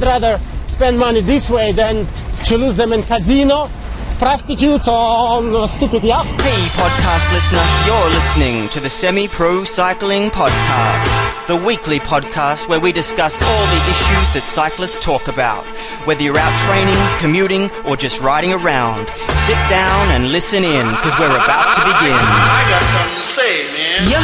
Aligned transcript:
would 0.00 0.06
rather 0.06 0.40
spend 0.66 0.98
money 0.98 1.20
this 1.20 1.50
way 1.50 1.72
than 1.72 2.06
to 2.44 2.56
lose 2.56 2.74
them 2.74 2.92
in 2.92 3.02
casino, 3.02 3.70
prostitutes, 4.18 4.88
or 4.88 4.94
on 4.94 5.68
stupid 5.68 6.02
yacht. 6.02 6.26
Hey, 6.40 6.62
podcast 6.72 7.32
listener, 7.32 7.62
you're 7.86 8.10
listening 8.14 8.68
to 8.70 8.80
the 8.80 8.88
Semi 8.88 9.28
Pro 9.28 9.64
Cycling 9.64 10.30
Podcast, 10.30 11.46
the 11.48 11.56
weekly 11.56 11.98
podcast 11.98 12.68
where 12.68 12.80
we 12.80 12.92
discuss 12.92 13.42
all 13.42 13.66
the 13.66 13.90
issues 13.90 14.32
that 14.32 14.42
cyclists 14.42 14.96
talk 15.04 15.28
about. 15.28 15.66
Whether 16.06 16.22
you're 16.22 16.38
out 16.38 16.58
training, 16.60 16.96
commuting, 17.20 17.70
or 17.84 17.96
just 17.96 18.22
riding 18.22 18.52
around, 18.52 19.06
sit 19.36 19.60
down 19.68 20.12
and 20.12 20.32
listen 20.32 20.64
in 20.64 20.88
because 20.96 21.18
we're 21.18 21.26
about 21.28 21.74
to 21.76 21.80
begin. 21.84 22.16
I 22.16 22.64
got 22.72 22.84
something 22.88 23.16
to 23.16 23.22
say, 23.22 23.69
Yo, 24.08 24.16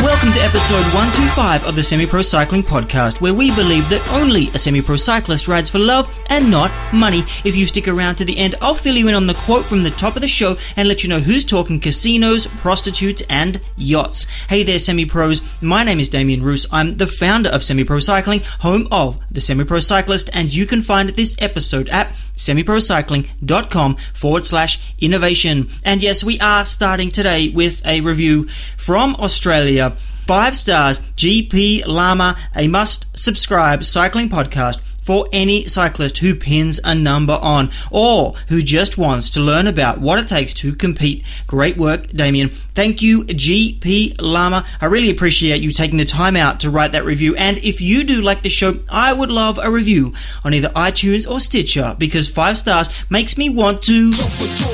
welcome 0.00 0.32
to 0.32 0.40
episode 0.42 0.84
125 0.94 1.66
of 1.66 1.74
the 1.74 1.82
Semi 1.82 2.06
Pro 2.06 2.22
Cycling 2.22 2.62
Podcast, 2.62 3.20
where 3.20 3.34
we 3.34 3.50
believe 3.56 3.88
that 3.88 4.06
only 4.12 4.46
a 4.50 4.58
semi 4.60 4.80
pro 4.80 4.94
cyclist 4.94 5.48
rides 5.48 5.68
for 5.68 5.80
love 5.80 6.08
and 6.30 6.48
not 6.48 6.70
money. 6.92 7.24
If 7.44 7.56
you 7.56 7.66
stick 7.66 7.88
around 7.88 8.14
to 8.16 8.24
the 8.24 8.38
end, 8.38 8.54
I'll 8.62 8.76
fill 8.76 8.96
you 8.96 9.08
in 9.08 9.14
on 9.14 9.26
the 9.26 9.34
quote 9.34 9.64
from 9.64 9.82
the 9.82 9.90
top 9.90 10.14
of 10.14 10.22
the 10.22 10.28
show 10.28 10.56
and 10.76 10.86
let 10.86 11.02
you 11.02 11.08
know 11.08 11.18
who's 11.18 11.44
talking 11.44 11.80
casinos, 11.80 12.46
prostitutes, 12.46 13.24
and 13.28 13.60
yachts. 13.76 14.24
Hey 14.48 14.62
there, 14.62 14.78
semi 14.78 15.04
pros. 15.04 15.42
My 15.60 15.82
name 15.82 15.98
is 15.98 16.08
Damien 16.08 16.42
Roos. 16.42 16.66
I'm 16.70 16.96
the 16.98 17.08
founder 17.08 17.50
of 17.50 17.64
Semi 17.64 17.82
Pro 17.82 17.98
Cycling, 17.98 18.42
home 18.60 18.86
of 18.92 19.18
the 19.32 19.40
Semi 19.40 19.64
Pro 19.64 19.80
Cyclist, 19.80 20.30
and 20.32 20.54
you 20.54 20.64
can 20.64 20.80
find 20.80 21.10
this 21.10 21.36
episode 21.40 21.88
at 21.88 22.14
semiprocycling.com 22.36 23.96
forward 23.96 24.44
slash 24.44 24.94
innovation. 25.00 25.68
And 25.84 26.02
yes, 26.02 26.24
we 26.24 26.38
are 26.40 26.64
starting 26.64 27.10
today 27.10 27.50
with 27.50 27.84
a 27.86 28.00
review 28.00 28.48
from 28.76 29.16
Australia. 29.24 29.96
Five 30.26 30.56
stars, 30.56 31.00
GP 31.16 31.86
Lama, 31.86 32.36
a 32.54 32.66
must 32.68 33.18
subscribe 33.18 33.84
cycling 33.84 34.28
podcast 34.28 34.80
for 35.04 35.26
any 35.32 35.66
cyclist 35.66 36.18
who 36.18 36.34
pins 36.34 36.80
a 36.82 36.94
number 36.94 37.38
on 37.42 37.70
or 37.90 38.32
who 38.48 38.62
just 38.62 38.96
wants 38.96 39.30
to 39.30 39.40
learn 39.40 39.66
about 39.66 40.00
what 40.00 40.18
it 40.18 40.26
takes 40.26 40.54
to 40.54 40.74
compete. 40.74 41.24
Great 41.46 41.76
work, 41.76 42.08
Damien. 42.08 42.48
Thank 42.74 43.02
you, 43.02 43.24
GP 43.24 44.16
Lama. 44.20 44.64
I 44.80 44.86
really 44.86 45.10
appreciate 45.10 45.60
you 45.60 45.70
taking 45.70 45.98
the 45.98 46.04
time 46.04 46.36
out 46.36 46.60
to 46.60 46.70
write 46.70 46.92
that 46.92 47.04
review. 47.04 47.36
And 47.36 47.58
if 47.58 47.80
you 47.80 48.04
do 48.04 48.22
like 48.22 48.42
the 48.42 48.48
show, 48.48 48.78
I 48.88 49.12
would 49.12 49.30
love 49.30 49.58
a 49.62 49.70
review 49.70 50.14
on 50.42 50.54
either 50.54 50.70
iTunes 50.70 51.30
or 51.30 51.38
Stitcher 51.38 51.94
because 51.98 52.28
five 52.28 52.56
stars 52.56 52.88
makes 53.10 53.36
me 53.36 53.50
want 53.50 53.82
to. 53.82 54.73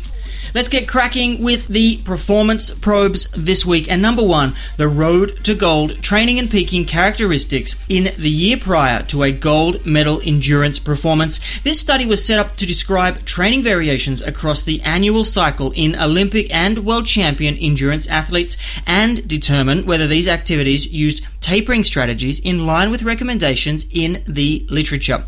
Let's 0.53 0.67
get 0.67 0.87
cracking 0.87 1.41
with 1.41 1.67
the 1.67 1.97
performance 1.97 2.71
probes 2.71 3.29
this 3.31 3.65
week. 3.65 3.89
And 3.89 4.01
number 4.01 4.23
one, 4.23 4.53
the 4.75 4.89
road 4.89 5.45
to 5.45 5.55
gold 5.55 6.01
training 6.03 6.39
and 6.39 6.51
peaking 6.51 6.85
characteristics 6.85 7.75
in 7.87 8.11
the 8.17 8.29
year 8.29 8.57
prior 8.57 9.03
to 9.03 9.23
a 9.23 9.31
gold 9.31 9.85
medal 9.85 10.19
endurance 10.25 10.77
performance. 10.77 11.39
This 11.63 11.79
study 11.79 12.05
was 12.05 12.25
set 12.25 12.39
up 12.39 12.55
to 12.55 12.65
describe 12.65 13.23
training 13.25 13.63
variations 13.63 14.21
across 14.21 14.63
the 14.63 14.81
annual 14.81 15.23
cycle 15.23 15.71
in 15.75 15.95
Olympic 15.95 16.53
and 16.53 16.85
world 16.85 17.05
champion 17.05 17.55
endurance 17.55 18.07
athletes 18.07 18.57
and 18.85 19.25
determine 19.27 19.85
whether 19.85 20.07
these 20.07 20.27
activities 20.27 20.85
used 20.91 21.25
tapering 21.39 21.83
strategies 21.83 22.39
in 22.39 22.65
line 22.65 22.91
with 22.91 23.03
recommendations 23.03 23.85
in 23.91 24.23
the 24.27 24.65
literature. 24.69 25.23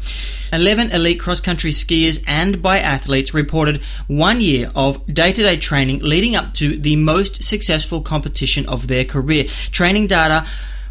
11 0.53 0.91
elite 0.91 1.19
cross 1.19 1.41
country 1.41 1.71
skiers 1.71 2.23
and 2.27 2.59
biathletes 2.59 3.33
reported 3.33 3.81
one 4.07 4.39
year 4.39 4.71
of 4.75 5.03
day 5.13 5.31
to 5.31 5.43
day 5.43 5.57
training 5.57 5.99
leading 5.99 6.35
up 6.35 6.53
to 6.53 6.77
the 6.77 6.95
most 6.95 7.43
successful 7.43 8.01
competition 8.01 8.67
of 8.67 8.87
their 8.87 9.05
career. 9.05 9.45
Training 9.71 10.07
data 10.07 10.45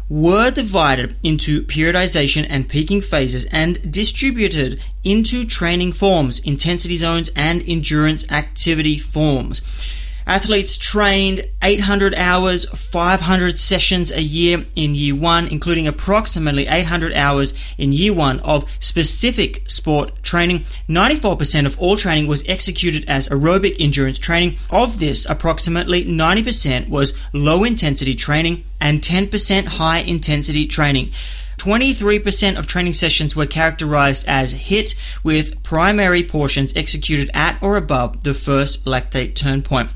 were 0.09 0.51
divided 0.51 1.15
into 1.23 1.63
periodization 1.63 2.45
and 2.49 2.69
peaking 2.69 3.01
phases 3.01 3.45
and 3.51 3.91
distributed 3.91 4.79
into 5.03 5.43
training 5.43 5.93
forms, 5.93 6.39
intensity 6.39 6.97
zones, 6.97 7.29
and 7.35 7.67
endurance 7.67 8.29
activity 8.29 8.97
forms. 8.97 9.61
Athletes 10.25 10.77
trained 10.77 11.47
800 11.61 12.15
hours, 12.15 12.65
500 12.69 13.57
sessions 13.57 14.11
a 14.11 14.21
year 14.21 14.65
in 14.75 14.95
year 14.95 15.15
one, 15.15 15.47
including 15.47 15.87
approximately 15.87 16.67
800 16.67 17.13
hours 17.13 17.53
in 17.77 17.91
year 17.91 18.13
one 18.13 18.39
of 18.41 18.69
specific 18.79 19.69
sport 19.69 20.11
training. 20.23 20.65
94% 20.89 21.65
of 21.65 21.77
all 21.79 21.95
training 21.95 22.27
was 22.27 22.47
executed 22.47 23.05
as 23.07 23.27
aerobic 23.27 23.75
endurance 23.79 24.19
training. 24.19 24.57
Of 24.69 24.99
this, 24.99 25.25
approximately 25.29 26.05
90% 26.05 26.89
was 26.89 27.17
low 27.33 27.63
intensity 27.63 28.15
training 28.15 28.63
and 28.79 29.01
10% 29.01 29.65
high 29.65 29.99
intensity 29.99 30.67
training. 30.67 31.11
23% 31.57 32.57
of 32.57 32.67
training 32.67 32.93
sessions 32.93 33.35
were 33.35 33.45
characterized 33.45 34.25
as 34.27 34.53
HIT, 34.53 34.95
with 35.23 35.61
primary 35.63 36.23
portions 36.23 36.73
executed 36.75 37.29
at 37.33 37.57
or 37.61 37.77
above 37.77 38.23
the 38.23 38.33
first 38.33 38.85
lactate 38.85 39.35
turn 39.35 39.61
point. 39.61 39.89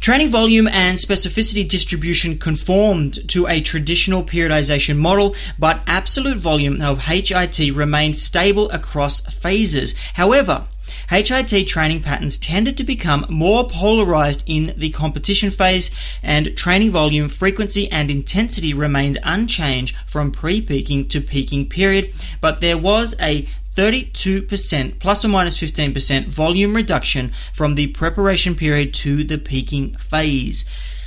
Training 0.00 0.28
volume 0.28 0.68
and 0.68 0.98
specificity 0.98 1.68
distribution 1.68 2.38
conformed 2.38 3.28
to 3.28 3.46
a 3.46 3.60
traditional 3.60 4.22
periodization 4.22 4.96
model, 4.96 5.34
but 5.58 5.82
absolute 5.86 6.38
volume 6.38 6.80
of 6.82 7.04
HIT 7.04 7.74
remained 7.74 8.16
stable 8.16 8.70
across 8.70 9.20
phases. 9.20 9.94
However, 10.14 10.66
HIT 11.08 11.66
training 11.66 12.00
patterns 12.02 12.38
tended 12.38 12.76
to 12.76 12.84
become 12.84 13.26
more 13.28 13.68
polarized 13.68 14.42
in 14.46 14.74
the 14.76 14.90
competition 14.90 15.50
phase, 15.50 15.90
and 16.22 16.56
training 16.56 16.90
volume, 16.90 17.28
frequency, 17.28 17.90
and 17.90 18.10
intensity 18.10 18.74
remained 18.74 19.18
unchanged 19.22 19.96
from 20.06 20.30
pre 20.30 20.60
peaking 20.60 21.08
to 21.08 21.20
peaking 21.20 21.68
period, 21.68 22.12
but 22.40 22.60
there 22.60 22.78
was 22.78 23.14
a 23.20 23.48
32% 23.76 24.98
plus 24.98 25.24
or 25.24 25.28
minus 25.28 25.56
15% 25.56 26.26
volume 26.28 26.74
reduction 26.74 27.32
from 27.52 27.74
the 27.74 27.88
preparation 27.88 28.54
period 28.54 28.94
to 28.94 29.24
the 29.24 29.38
peaking 29.38 29.96
phase. 29.96 30.64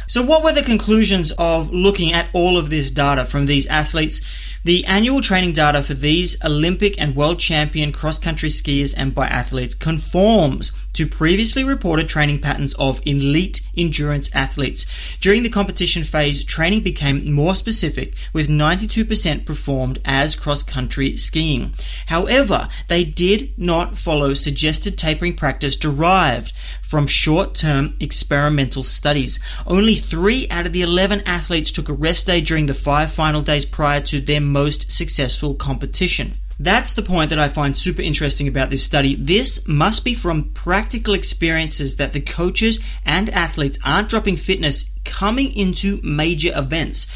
So, 0.07 0.21
what 0.21 0.41
were 0.41 0.53
the 0.53 0.63
conclusions 0.63 1.33
of 1.33 1.69
looking 1.73 2.13
at 2.13 2.29
all 2.31 2.57
of 2.57 2.69
this 2.69 2.91
data 2.91 3.25
from 3.25 3.45
these 3.45 3.65
athletes? 3.67 4.21
The 4.67 4.83
annual 4.83 5.21
training 5.21 5.53
data 5.53 5.81
for 5.81 5.93
these 5.93 6.43
Olympic 6.43 6.99
and 6.99 7.15
world 7.15 7.39
champion 7.39 7.93
cross 7.93 8.19
country 8.19 8.49
skiers 8.49 8.93
and 8.97 9.15
biathletes 9.15 9.79
conforms 9.79 10.73
to 10.91 11.07
previously 11.07 11.63
reported 11.63 12.09
training 12.09 12.39
patterns 12.39 12.73
of 12.73 12.99
elite 13.05 13.61
endurance 13.77 14.29
athletes. 14.33 14.85
During 15.21 15.43
the 15.43 15.49
competition 15.49 16.03
phase, 16.03 16.43
training 16.43 16.81
became 16.81 17.31
more 17.31 17.55
specific, 17.55 18.15
with 18.33 18.49
92% 18.49 19.45
performed 19.45 20.01
as 20.03 20.35
cross 20.35 20.63
country 20.63 21.15
skiing. 21.15 21.73
However, 22.07 22.67
they 22.89 23.05
did 23.05 23.53
not 23.57 23.97
follow 23.97 24.33
suggested 24.33 24.97
tapering 24.97 25.35
practice 25.35 25.77
derived 25.77 26.51
from 26.81 27.05
short 27.05 27.53
term 27.53 27.95
experimental 27.99 28.81
studies. 28.81 29.39
Only 29.67 29.95
three 29.95 30.49
out 30.49 30.65
of 30.65 30.73
the 30.73 30.81
11 30.81 31.21
athletes 31.25 31.69
took 31.69 31.89
a 31.89 31.93
rest 31.93 32.25
day 32.25 32.41
during 32.41 32.65
the 32.65 32.73
five 32.73 33.11
final 33.11 33.41
days 33.41 33.65
prior 33.65 34.01
to 34.01 34.19
their 34.19 34.41
most 34.57 34.91
successful 34.91 35.53
competition. 35.53 36.33
That's 36.59 36.93
the 36.93 37.03
point 37.03 37.29
that 37.29 37.37
I 37.37 37.49
find 37.49 37.77
super 37.77 38.01
interesting 38.01 38.47
about 38.47 38.71
this 38.71 38.83
study. 38.83 39.15
This 39.15 39.67
must 39.67 40.03
be 40.03 40.15
from 40.15 40.49
practical 40.53 41.13
experiences 41.13 41.97
that 41.97 42.13
the 42.13 42.21
coaches 42.21 42.79
and 43.05 43.29
athletes 43.29 43.77
aren't 43.85 44.09
dropping 44.09 44.37
fitness 44.37 44.89
coming 45.07 45.55
into 45.55 45.99
major 46.03 46.51
events. 46.55 47.07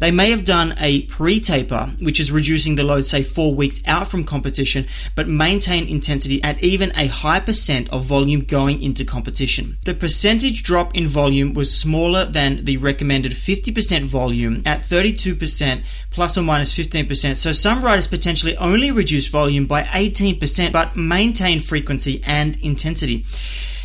They 0.00 0.10
may 0.10 0.30
have 0.30 0.44
done 0.44 0.74
a 0.78 1.02
pre 1.02 1.40
taper, 1.40 1.92
which 2.00 2.18
is 2.18 2.32
reducing 2.32 2.74
the 2.74 2.84
load, 2.84 3.06
say, 3.06 3.22
four 3.22 3.54
weeks 3.54 3.80
out 3.86 4.08
from 4.08 4.24
competition, 4.24 4.86
but 5.14 5.28
maintain 5.28 5.88
intensity 5.88 6.42
at 6.42 6.62
even 6.62 6.92
a 6.96 7.06
high 7.06 7.40
percent 7.40 7.88
of 7.90 8.04
volume 8.04 8.40
going 8.40 8.82
into 8.82 9.04
competition. 9.04 9.78
The 9.84 9.94
percentage 9.94 10.62
drop 10.62 10.94
in 10.96 11.06
volume 11.06 11.54
was 11.54 11.72
smaller 11.72 12.24
than 12.24 12.64
the 12.64 12.76
recommended 12.78 13.32
50% 13.32 14.04
volume 14.04 14.62
at 14.66 14.82
32% 14.82 15.84
plus 16.10 16.36
or 16.36 16.42
minus 16.42 16.76
15%. 16.76 17.36
So 17.36 17.52
some 17.52 17.84
riders 17.84 18.06
potentially 18.06 18.56
only 18.56 18.90
reduce 18.90 19.28
volume 19.28 19.66
by 19.66 19.84
18%, 19.84 20.72
but 20.72 20.96
maintain 20.96 21.60
frequency 21.60 22.22
and 22.26 22.56
intensity 22.56 23.24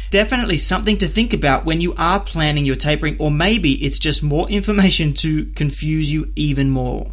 definitely 0.10 0.58
something 0.58 0.98
to 0.98 1.08
think 1.08 1.34
about 1.34 1.66
when 1.66 1.82
you 1.82 1.94
are 1.98 2.20
planning 2.20 2.66
your 2.66 2.76
tapering, 2.76 3.18
or 3.20 3.32
maybe 3.32 3.74
it's 3.86 4.00
just 4.00 4.24
more 4.24 4.50
information 4.50 5.14
to 5.14 5.46
confuse 5.54 6.12
you 6.12 6.32
even 6.36 6.70
more. 6.70 7.12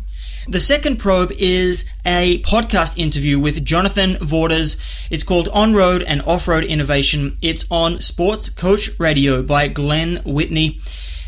The 0.48 0.60
second 0.60 0.98
probe 0.98 1.32
is 1.38 1.90
a 2.04 2.40
podcast 2.42 2.96
interview 2.98 3.38
with 3.38 3.64
Jonathan 3.64 4.16
Vaughters. 4.18 4.76
It's 5.10 5.24
called 5.24 5.48
On 5.48 5.74
Road 5.74 6.02
and 6.04 6.22
Off 6.22 6.46
Road 6.46 6.62
Innovation. 6.62 7.36
It's 7.42 7.64
on 7.68 8.00
Sports 8.00 8.48
Coach 8.48 8.90
Radio 9.00 9.42
by 9.42 9.66
Glenn 9.66 10.22
Whitney. 10.24 10.80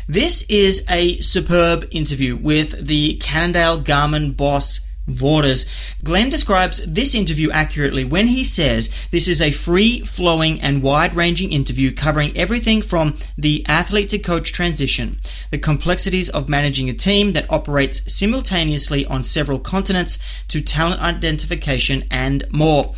This 0.07 0.43
is 0.43 0.85
a 0.89 1.19
superb 1.19 1.87
interview 1.91 2.37
with 2.37 2.87
the 2.87 3.17
Cannondale 3.17 3.83
Garmin 3.83 4.37
boss 4.37 4.79
Vaughters. 5.09 5.65
Glenn 6.03 6.29
describes 6.29 6.85
this 6.85 7.15
interview 7.15 7.51
accurately 7.51 8.03
when 8.03 8.27
he 8.27 8.43
says 8.43 8.89
this 9.11 9.27
is 9.27 9.41
a 9.41 9.51
free 9.51 10.01
flowing 10.01 10.61
and 10.61 10.81
wide 10.81 11.15
ranging 11.15 11.51
interview 11.51 11.91
covering 11.91 12.35
everything 12.37 12.81
from 12.81 13.15
the 13.37 13.65
athlete 13.67 14.09
to 14.09 14.19
coach 14.19 14.53
transition, 14.53 15.19
the 15.51 15.57
complexities 15.57 16.29
of 16.29 16.49
managing 16.49 16.89
a 16.89 16.93
team 16.93 17.33
that 17.33 17.51
operates 17.51 18.11
simultaneously 18.13 19.05
on 19.05 19.23
several 19.23 19.59
continents, 19.59 20.19
to 20.47 20.61
talent 20.61 21.01
identification 21.01 22.03
and 22.09 22.45
more. 22.51 22.93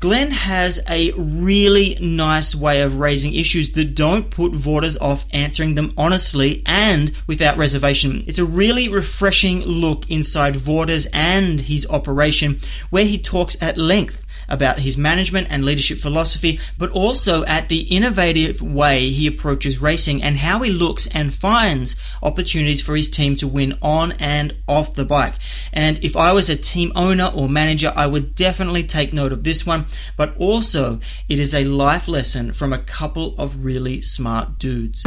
Glenn 0.00 0.30
has 0.30 0.80
a 0.88 1.12
really 1.12 1.98
nice 2.00 2.54
way 2.54 2.80
of 2.80 2.98
raising 2.98 3.34
issues 3.34 3.72
that 3.72 3.94
don't 3.94 4.30
put 4.30 4.54
Vaughters 4.54 4.96
off 4.96 5.26
answering 5.30 5.74
them 5.74 5.92
honestly 5.94 6.62
and 6.64 7.12
without 7.26 7.58
reservation. 7.58 8.24
It's 8.26 8.38
a 8.38 8.44
really 8.46 8.88
refreshing 8.88 9.60
look 9.60 10.10
inside 10.10 10.56
Vaughters 10.56 11.06
and 11.12 11.60
his 11.60 11.86
operation, 11.90 12.60
where 12.88 13.04
he 13.04 13.18
talks 13.18 13.58
at 13.60 13.76
length 13.76 14.24
about 14.50 14.80
his 14.80 14.98
management 14.98 15.46
and 15.50 15.64
leadership 15.64 15.98
philosophy, 15.98 16.60
but 16.76 16.90
also 16.90 17.44
at 17.44 17.68
the 17.68 17.80
innovative 17.82 18.60
way 18.60 19.08
he 19.08 19.26
approaches 19.26 19.80
racing 19.80 20.22
and 20.22 20.36
how 20.36 20.60
he 20.60 20.70
looks 20.70 21.06
and 21.08 21.32
finds 21.34 21.96
opportunities 22.22 22.82
for 22.82 22.96
his 22.96 23.08
team 23.08 23.36
to 23.36 23.46
win 23.46 23.78
on 23.80 24.12
and 24.12 24.54
off 24.68 24.94
the 24.94 25.04
bike. 25.04 25.34
And 25.72 26.02
if 26.04 26.16
I 26.16 26.32
was 26.32 26.50
a 26.50 26.56
team 26.56 26.92
owner 26.94 27.30
or 27.34 27.48
manager, 27.48 27.92
I 27.94 28.06
would 28.06 28.34
definitely 28.34 28.82
take 28.82 29.12
note 29.12 29.32
of 29.32 29.44
this 29.44 29.64
one, 29.64 29.86
but 30.16 30.36
also 30.36 31.00
it 31.28 31.38
is 31.38 31.54
a 31.54 31.64
life 31.64 32.08
lesson 32.08 32.52
from 32.52 32.72
a 32.72 32.78
couple 32.78 33.34
of 33.38 33.64
really 33.64 34.00
smart 34.00 34.58
dudes. 34.58 35.04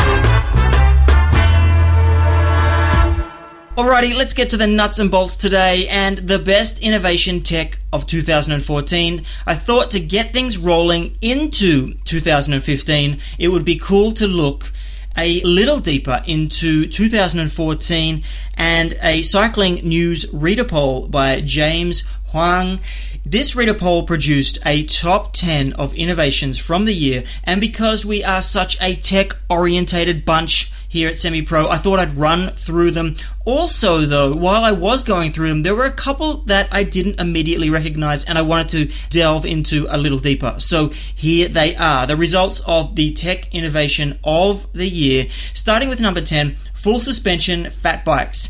Alrighty, 3.76 4.16
let's 4.16 4.36
get 4.36 4.52
to 4.52 4.58
the 4.58 4.68
nuts 4.68 5.00
and 5.00 5.10
bolts 5.10 5.36
today 5.36 5.88
and 5.90 6.20
the 6.20 6.38
best 6.38 6.84
innovation 6.84 7.42
tech 7.42 7.80
of 7.92 8.06
2014. 8.06 9.24
I 9.48 9.56
thought 9.56 9.90
to 9.92 10.00
get 10.00 10.32
things 10.32 10.60
rolling 10.60 11.18
into 11.22 11.96
2015, 12.06 13.20
it 13.40 13.48
would 13.48 13.66
be 13.66 13.80
cool 13.80 14.12
to 14.12 14.28
look 14.28 14.72
a 15.18 15.42
little 15.42 15.80
deeper 15.80 16.22
into 16.28 16.86
2014 16.86 18.24
and 18.54 18.94
a 19.02 19.24
cycling 19.24 19.76
news 19.78 20.32
reader 20.32 20.66
poll 20.66 21.08
by 21.08 21.42
James 21.42 22.04
Huang. 22.34 22.80
This 23.24 23.56
reader 23.56 23.76
poll 23.76 24.08
produced 24.08 24.58
a 24.66 24.84
top 24.86 25.34
10 25.34 25.74
of 25.74 25.94
innovations 25.94 26.58
from 26.58 26.86
the 26.86 26.94
year, 26.94 27.24
and 27.44 27.62
because 27.62 28.06
we 28.06 28.24
are 28.24 28.42
such 28.42 28.76
a 28.82 28.96
tech 28.96 29.36
orientated 29.52 30.26
bunch 30.26 30.72
here 30.90 31.10
at 31.10 31.16
Semi 31.16 31.44
Pro, 31.44 31.68
I 31.70 31.78
thought 31.78 32.00
I'd 32.00 32.18
run 32.18 32.50
through 32.50 32.92
them. 32.92 33.18
Also, 33.46 34.02
though, 34.02 34.36
while 34.36 34.64
I 34.64 34.72
was 34.72 35.04
going 35.04 35.32
through 35.32 35.50
them, 35.50 35.62
there 35.62 35.76
were 35.76 35.86
a 35.86 35.92
couple 35.92 36.38
that 36.46 36.68
I 36.72 36.84
didn't 36.84 37.20
immediately 37.20 37.70
recognize 37.70 38.24
and 38.26 38.38
I 38.38 38.42
wanted 38.42 38.70
to 38.90 38.96
delve 39.10 39.46
into 39.46 39.86
a 39.90 39.98
little 39.98 40.20
deeper. 40.20 40.56
So 40.58 40.90
here 40.90 41.48
they 41.48 41.76
are 41.76 42.08
the 42.08 42.18
results 42.18 42.62
of 42.66 42.96
the 42.96 43.12
tech 43.12 43.54
innovation 43.54 44.20
of 44.24 44.72
the 44.74 44.88
year, 44.88 45.28
starting 45.54 45.88
with 45.88 46.02
number 46.02 46.22
10 46.22 46.58
full 46.74 47.00
suspension 47.00 47.70
fat 47.70 48.04
bikes. 48.04 48.50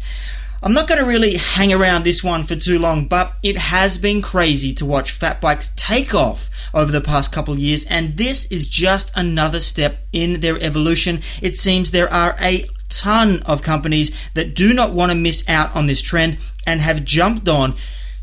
I'm 0.65 0.71
not 0.71 0.87
going 0.87 0.99
to 1.01 1.05
really 1.05 1.35
hang 1.35 1.73
around 1.73 2.05
this 2.05 2.23
one 2.23 2.45
for 2.45 2.55
too 2.55 2.79
long, 2.79 3.07
but 3.09 3.33
it 3.43 3.57
has 3.57 3.97
been 3.97 4.21
crazy 4.21 4.73
to 4.75 4.85
watch 4.85 5.11
fat 5.11 5.41
bikes 5.41 5.73
take 5.75 6.15
off 6.15 6.49
over 6.73 6.89
the 6.89 7.01
past 7.01 7.33
couple 7.33 7.53
of 7.53 7.59
years, 7.59 7.83
and 7.83 8.15
this 8.15 8.45
is 8.45 8.69
just 8.69 9.11
another 9.13 9.59
step 9.59 10.07
in 10.13 10.39
their 10.39 10.57
evolution. 10.57 11.21
It 11.41 11.57
seems 11.57 11.91
there 11.91 12.11
are 12.13 12.37
a 12.39 12.65
ton 12.87 13.41
of 13.45 13.61
companies 13.61 14.17
that 14.35 14.55
do 14.55 14.73
not 14.73 14.93
want 14.93 15.11
to 15.11 15.17
miss 15.17 15.43
out 15.49 15.75
on 15.75 15.87
this 15.87 16.01
trend 16.01 16.37
and 16.65 16.79
have 16.79 17.03
jumped 17.03 17.49
on 17.49 17.75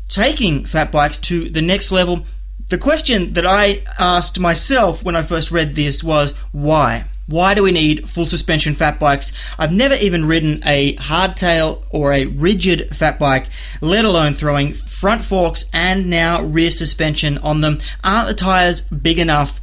taking 0.09 0.65
fat 0.65 0.91
bikes 0.91 1.19
to 1.19 1.47
the 1.47 1.61
next 1.61 1.91
level. 1.91 2.25
The 2.69 2.79
question 2.79 3.33
that 3.33 3.45
I 3.45 3.83
asked 3.99 4.39
myself 4.39 5.03
when 5.03 5.15
I 5.15 5.21
first 5.21 5.51
read 5.51 5.75
this 5.75 6.03
was 6.03 6.33
why? 6.51 7.05
Why 7.27 7.53
do 7.53 7.63
we 7.63 7.71
need 7.71 8.09
full 8.09 8.25
suspension 8.25 8.75
fat 8.75 8.99
bikes? 8.99 9.31
I've 9.57 9.71
never 9.71 9.95
even 9.95 10.25
ridden 10.25 10.61
a 10.65 10.95
hardtail 10.95 11.83
or 11.89 12.13
a 12.13 12.25
rigid 12.25 12.95
fat 12.95 13.19
bike, 13.19 13.47
let 13.79 14.05
alone 14.05 14.33
throwing 14.33 14.73
front 14.73 15.23
forks 15.23 15.65
and 15.73 16.09
now 16.09 16.43
rear 16.43 16.71
suspension 16.71 17.37
on 17.39 17.61
them. 17.61 17.79
Aren't 18.03 18.27
the 18.27 18.33
tires 18.33 18.81
big 18.81 19.17
enough? 19.17 19.61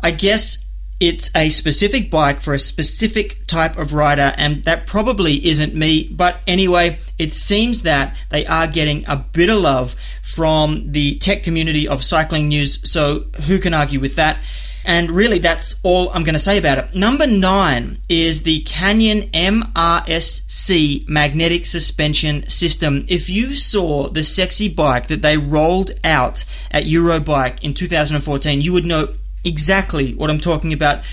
I 0.00 0.10
guess 0.10 0.64
it's 1.02 1.30
a 1.34 1.50
specific 1.50 2.12
bike 2.12 2.40
for 2.40 2.54
a 2.54 2.58
specific 2.60 3.44
type 3.48 3.76
of 3.76 3.92
rider, 3.92 4.32
and 4.36 4.62
that 4.64 4.86
probably 4.86 5.44
isn't 5.46 5.74
me. 5.74 6.08
But 6.08 6.40
anyway, 6.46 7.00
it 7.18 7.32
seems 7.32 7.82
that 7.82 8.16
they 8.30 8.46
are 8.46 8.68
getting 8.68 9.04
a 9.08 9.16
bit 9.16 9.48
of 9.48 9.58
love 9.58 9.96
from 10.22 10.92
the 10.92 11.18
tech 11.18 11.42
community 11.42 11.88
of 11.88 12.04
cycling 12.04 12.48
news, 12.48 12.88
so 12.88 13.24
who 13.46 13.58
can 13.58 13.74
argue 13.74 13.98
with 13.98 14.14
that? 14.14 14.38
And 14.84 15.10
really, 15.10 15.38
that's 15.38 15.76
all 15.82 16.10
I'm 16.10 16.24
going 16.24 16.34
to 16.34 16.40
say 16.40 16.58
about 16.58 16.78
it. 16.78 16.94
Number 16.94 17.26
nine 17.26 17.98
is 18.08 18.42
the 18.42 18.60
Canyon 18.62 19.22
MRSC 19.30 21.08
magnetic 21.08 21.66
suspension 21.66 22.48
system. 22.48 23.04
If 23.08 23.28
you 23.28 23.54
saw 23.54 24.08
the 24.08 24.24
sexy 24.24 24.68
bike 24.68 25.06
that 25.06 25.22
they 25.22 25.36
rolled 25.38 25.92
out 26.02 26.44
at 26.70 26.84
Eurobike 26.84 27.62
in 27.62 27.74
2014, 27.74 28.60
you 28.60 28.72
would 28.72 28.84
know 28.84 29.14
exactly 29.44 30.14
what 30.14 30.30
I'm 30.30 30.40
talking 30.40 30.72
about. 30.72 31.04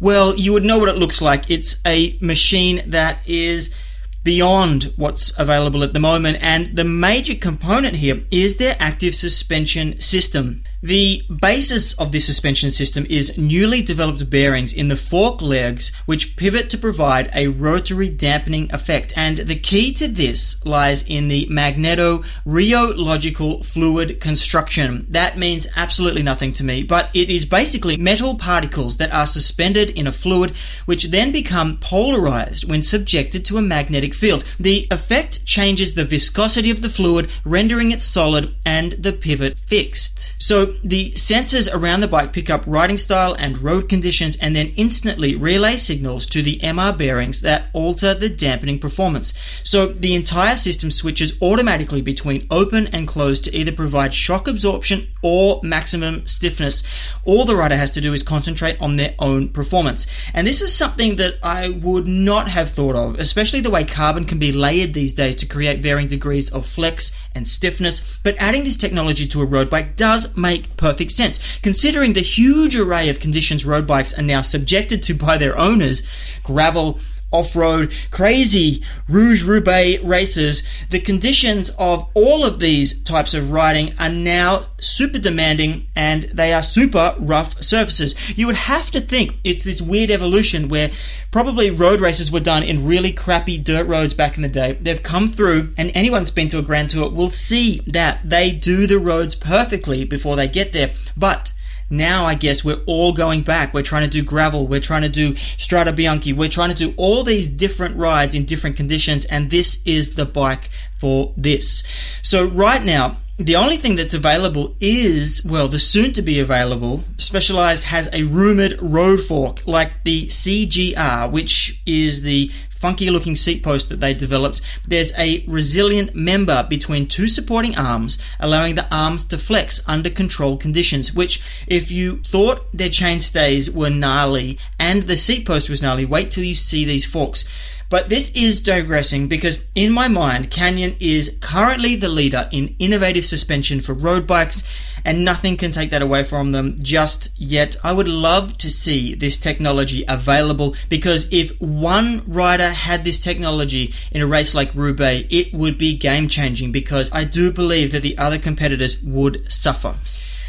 Well, 0.00 0.36
you 0.36 0.52
would 0.52 0.64
know 0.64 0.78
what 0.78 0.88
it 0.88 0.98
looks 0.98 1.22
like. 1.22 1.50
It's 1.50 1.80
a 1.86 2.18
machine 2.20 2.82
that 2.90 3.18
is 3.26 3.74
beyond 4.22 4.92
what's 4.96 5.32
available 5.38 5.82
at 5.82 5.94
the 5.94 6.00
moment, 6.00 6.38
and 6.40 6.76
the 6.76 6.84
major 6.84 7.34
component 7.34 7.96
here 7.96 8.20
is 8.30 8.56
their 8.56 8.76
active 8.78 9.14
suspension 9.14 9.98
system. 10.00 10.62
The 10.80 11.22
basis 11.40 11.92
of 11.94 12.12
this 12.12 12.24
suspension 12.24 12.70
system 12.70 13.04
is 13.10 13.36
newly 13.36 13.82
developed 13.82 14.30
bearings 14.30 14.72
in 14.72 14.86
the 14.86 14.96
fork 14.96 15.42
legs 15.42 15.90
which 16.06 16.36
pivot 16.36 16.70
to 16.70 16.78
provide 16.78 17.28
a 17.34 17.48
rotary 17.48 18.08
dampening 18.08 18.72
effect 18.72 19.12
and 19.16 19.38
the 19.38 19.56
key 19.56 19.92
to 19.94 20.06
this 20.06 20.64
lies 20.64 21.02
in 21.02 21.26
the 21.26 21.48
magneto 21.50 22.22
rheological 22.46 23.64
fluid 23.64 24.20
construction. 24.20 25.06
That 25.10 25.36
means 25.36 25.66
absolutely 25.74 26.22
nothing 26.22 26.52
to 26.54 26.64
me, 26.64 26.84
but 26.84 27.10
it 27.12 27.28
is 27.28 27.44
basically 27.44 27.96
metal 27.96 28.36
particles 28.36 28.98
that 28.98 29.12
are 29.12 29.26
suspended 29.26 29.90
in 29.90 30.06
a 30.06 30.12
fluid 30.12 30.54
which 30.84 31.06
then 31.06 31.32
become 31.32 31.78
polarized 31.78 32.70
when 32.70 32.84
subjected 32.84 33.44
to 33.46 33.58
a 33.58 33.62
magnetic 33.62 34.14
field. 34.14 34.44
The 34.60 34.86
effect 34.92 35.44
changes 35.44 35.94
the 35.94 36.04
viscosity 36.04 36.70
of 36.70 36.82
the 36.82 36.88
fluid, 36.88 37.30
rendering 37.44 37.90
it 37.90 38.00
solid 38.00 38.54
and 38.64 38.92
the 38.92 39.12
pivot 39.12 39.58
fixed. 39.66 40.40
So 40.40 40.67
the 40.84 41.12
sensors 41.12 41.72
around 41.72 42.00
the 42.00 42.08
bike 42.08 42.32
pick 42.32 42.50
up 42.50 42.62
riding 42.66 42.98
style 42.98 43.34
and 43.34 43.58
road 43.58 43.88
conditions 43.88 44.36
and 44.36 44.54
then 44.54 44.72
instantly 44.76 45.34
relay 45.34 45.76
signals 45.76 46.26
to 46.26 46.42
the 46.42 46.58
MR 46.58 46.96
bearings 46.96 47.40
that 47.40 47.66
alter 47.72 48.14
the 48.14 48.28
dampening 48.28 48.78
performance. 48.78 49.34
So 49.64 49.86
the 49.86 50.14
entire 50.14 50.56
system 50.56 50.90
switches 50.90 51.40
automatically 51.42 52.02
between 52.02 52.46
open 52.50 52.86
and 52.88 53.08
closed 53.08 53.44
to 53.44 53.54
either 53.54 53.72
provide 53.72 54.14
shock 54.14 54.48
absorption 54.48 55.08
or 55.22 55.60
maximum 55.62 56.26
stiffness. 56.26 56.82
All 57.24 57.44
the 57.44 57.56
rider 57.56 57.76
has 57.76 57.90
to 57.92 58.00
do 58.00 58.12
is 58.12 58.22
concentrate 58.22 58.80
on 58.80 58.96
their 58.96 59.14
own 59.18 59.48
performance. 59.48 60.06
And 60.34 60.46
this 60.46 60.62
is 60.62 60.74
something 60.74 61.16
that 61.16 61.34
I 61.42 61.68
would 61.68 62.06
not 62.06 62.48
have 62.48 62.70
thought 62.70 62.96
of, 62.96 63.18
especially 63.18 63.60
the 63.60 63.70
way 63.70 63.84
carbon 63.84 64.24
can 64.24 64.38
be 64.38 64.52
layered 64.52 64.94
these 64.94 65.12
days 65.12 65.36
to 65.36 65.46
create 65.46 65.80
varying 65.80 66.08
degrees 66.08 66.50
of 66.50 66.66
flex 66.66 67.12
and 67.34 67.46
stiffness. 67.46 68.18
But 68.22 68.36
adding 68.38 68.64
this 68.64 68.76
technology 68.76 69.26
to 69.28 69.42
a 69.42 69.46
road 69.46 69.70
bike 69.70 69.96
does 69.96 70.36
make 70.36 70.76
perfect 70.76 71.12
sense, 71.12 71.38
considering 71.62 72.12
the 72.12 72.20
huge 72.20 72.76
array 72.76 73.08
of 73.08 73.20
conditions 73.20 73.64
road 73.64 73.86
bikes 73.86 74.18
are 74.18 74.22
now 74.22 74.42
subjected 74.42 75.02
to 75.04 75.14
by 75.14 75.38
their 75.38 75.58
owners 75.58 76.02
gravel, 76.42 76.98
off-road, 77.30 77.92
crazy 78.10 78.82
Rouge 79.08 79.42
Roubaix 79.42 80.02
races, 80.02 80.62
the 80.90 81.00
conditions 81.00 81.70
of 81.78 82.08
all 82.14 82.44
of 82.44 82.58
these 82.58 83.02
types 83.02 83.34
of 83.34 83.50
riding 83.50 83.94
are 83.98 84.08
now 84.08 84.66
super 84.78 85.18
demanding 85.18 85.86
and 85.94 86.24
they 86.24 86.52
are 86.52 86.62
super 86.62 87.14
rough 87.18 87.62
surfaces. 87.62 88.14
You 88.36 88.46
would 88.46 88.56
have 88.56 88.90
to 88.92 89.00
think 89.00 89.36
it's 89.44 89.64
this 89.64 89.82
weird 89.82 90.10
evolution 90.10 90.68
where 90.68 90.90
probably 91.30 91.70
road 91.70 92.00
races 92.00 92.30
were 92.30 92.40
done 92.40 92.62
in 92.62 92.86
really 92.86 93.12
crappy 93.12 93.58
dirt 93.58 93.86
roads 93.86 94.14
back 94.14 94.36
in 94.36 94.42
the 94.42 94.48
day. 94.48 94.78
They've 94.80 95.02
come 95.02 95.28
through 95.28 95.74
and 95.76 95.90
anyone 95.94 96.22
who's 96.22 96.30
been 96.30 96.48
to 96.48 96.58
a 96.58 96.62
Grand 96.62 96.90
Tour 96.90 97.10
will 97.10 97.30
see 97.30 97.80
that 97.86 98.20
they 98.28 98.52
do 98.52 98.86
the 98.86 98.98
roads 98.98 99.34
perfectly 99.34 100.04
before 100.04 100.36
they 100.36 100.48
get 100.48 100.72
there. 100.72 100.92
But 101.16 101.52
now 101.90 102.24
I 102.24 102.34
guess 102.34 102.64
we're 102.64 102.82
all 102.86 103.12
going 103.12 103.42
back. 103.42 103.72
We're 103.72 103.82
trying 103.82 104.04
to 104.04 104.10
do 104.10 104.22
gravel. 104.22 104.66
We're 104.66 104.80
trying 104.80 105.02
to 105.02 105.08
do 105.08 105.36
Strada 105.56 105.92
Bianchi. 105.92 106.32
We're 106.32 106.48
trying 106.48 106.70
to 106.70 106.76
do 106.76 106.94
all 106.96 107.24
these 107.24 107.48
different 107.48 107.96
rides 107.96 108.34
in 108.34 108.44
different 108.44 108.76
conditions. 108.76 109.24
And 109.24 109.50
this 109.50 109.82
is 109.86 110.14
the 110.14 110.26
bike 110.26 110.70
for 110.98 111.32
this. 111.36 111.82
So 112.22 112.46
right 112.46 112.84
now, 112.84 113.18
the 113.38 113.54
only 113.54 113.76
thing 113.76 113.94
that's 113.94 114.14
available 114.14 114.74
is, 114.80 115.44
well, 115.48 115.68
the 115.68 115.78
soon 115.78 116.12
to 116.14 116.22
be 116.22 116.40
available 116.40 117.04
Specialized 117.18 117.84
has 117.84 118.08
a 118.12 118.24
rumored 118.24 118.76
road 118.82 119.20
fork 119.20 119.64
like 119.64 120.02
the 120.02 120.26
CGR, 120.26 121.30
which 121.30 121.80
is 121.86 122.22
the 122.22 122.50
funky 122.80 123.10
looking 123.10 123.36
seat 123.36 123.62
post 123.62 123.88
that 123.88 124.00
they 124.00 124.14
developed, 124.14 124.60
there's 124.86 125.12
a 125.18 125.44
resilient 125.46 126.14
member 126.14 126.66
between 126.68 127.06
two 127.06 127.28
supporting 127.28 127.76
arms, 127.76 128.18
allowing 128.40 128.74
the 128.74 128.86
arms 128.94 129.24
to 129.26 129.38
flex 129.38 129.80
under 129.86 130.10
controlled 130.10 130.60
conditions, 130.60 131.12
which 131.12 131.42
if 131.66 131.90
you 131.90 132.22
thought 132.22 132.66
their 132.72 132.88
chainstays 132.88 133.74
were 133.74 133.90
gnarly 133.90 134.58
and 134.78 135.04
the 135.04 135.16
seat 135.16 135.46
post 135.46 135.68
was 135.68 135.82
gnarly, 135.82 136.04
wait 136.04 136.30
till 136.30 136.44
you 136.44 136.54
see 136.54 136.84
these 136.84 137.04
forks. 137.04 137.44
But 137.90 138.10
this 138.10 138.30
is 138.32 138.60
digressing 138.60 139.28
because 139.28 139.64
in 139.74 139.92
my 139.92 140.08
mind, 140.08 140.50
Canyon 140.50 140.94
is 141.00 141.38
currently 141.40 141.96
the 141.96 142.10
leader 142.10 142.48
in 142.52 142.76
innovative 142.78 143.24
suspension 143.24 143.80
for 143.80 143.94
road 143.94 144.26
bikes 144.26 144.62
and 145.06 145.24
nothing 145.24 145.56
can 145.56 145.72
take 145.72 145.90
that 145.90 146.02
away 146.02 146.22
from 146.22 146.52
them 146.52 146.76
just 146.80 147.30
yet. 147.36 147.76
I 147.82 147.92
would 147.92 148.08
love 148.08 148.58
to 148.58 148.68
see 148.68 149.14
this 149.14 149.38
technology 149.38 150.04
available 150.06 150.76
because 150.90 151.32
if 151.32 151.58
one 151.62 152.22
rider 152.26 152.68
had 152.68 153.04
this 153.04 153.18
technology 153.18 153.94
in 154.12 154.20
a 154.20 154.26
race 154.26 154.54
like 154.54 154.74
Roubaix, 154.74 155.26
it 155.30 155.54
would 155.54 155.78
be 155.78 155.96
game 155.96 156.28
changing 156.28 156.72
because 156.72 157.10
I 157.10 157.24
do 157.24 157.50
believe 157.50 157.92
that 157.92 158.02
the 158.02 158.18
other 158.18 158.38
competitors 158.38 159.02
would 159.02 159.50
suffer. 159.50 159.96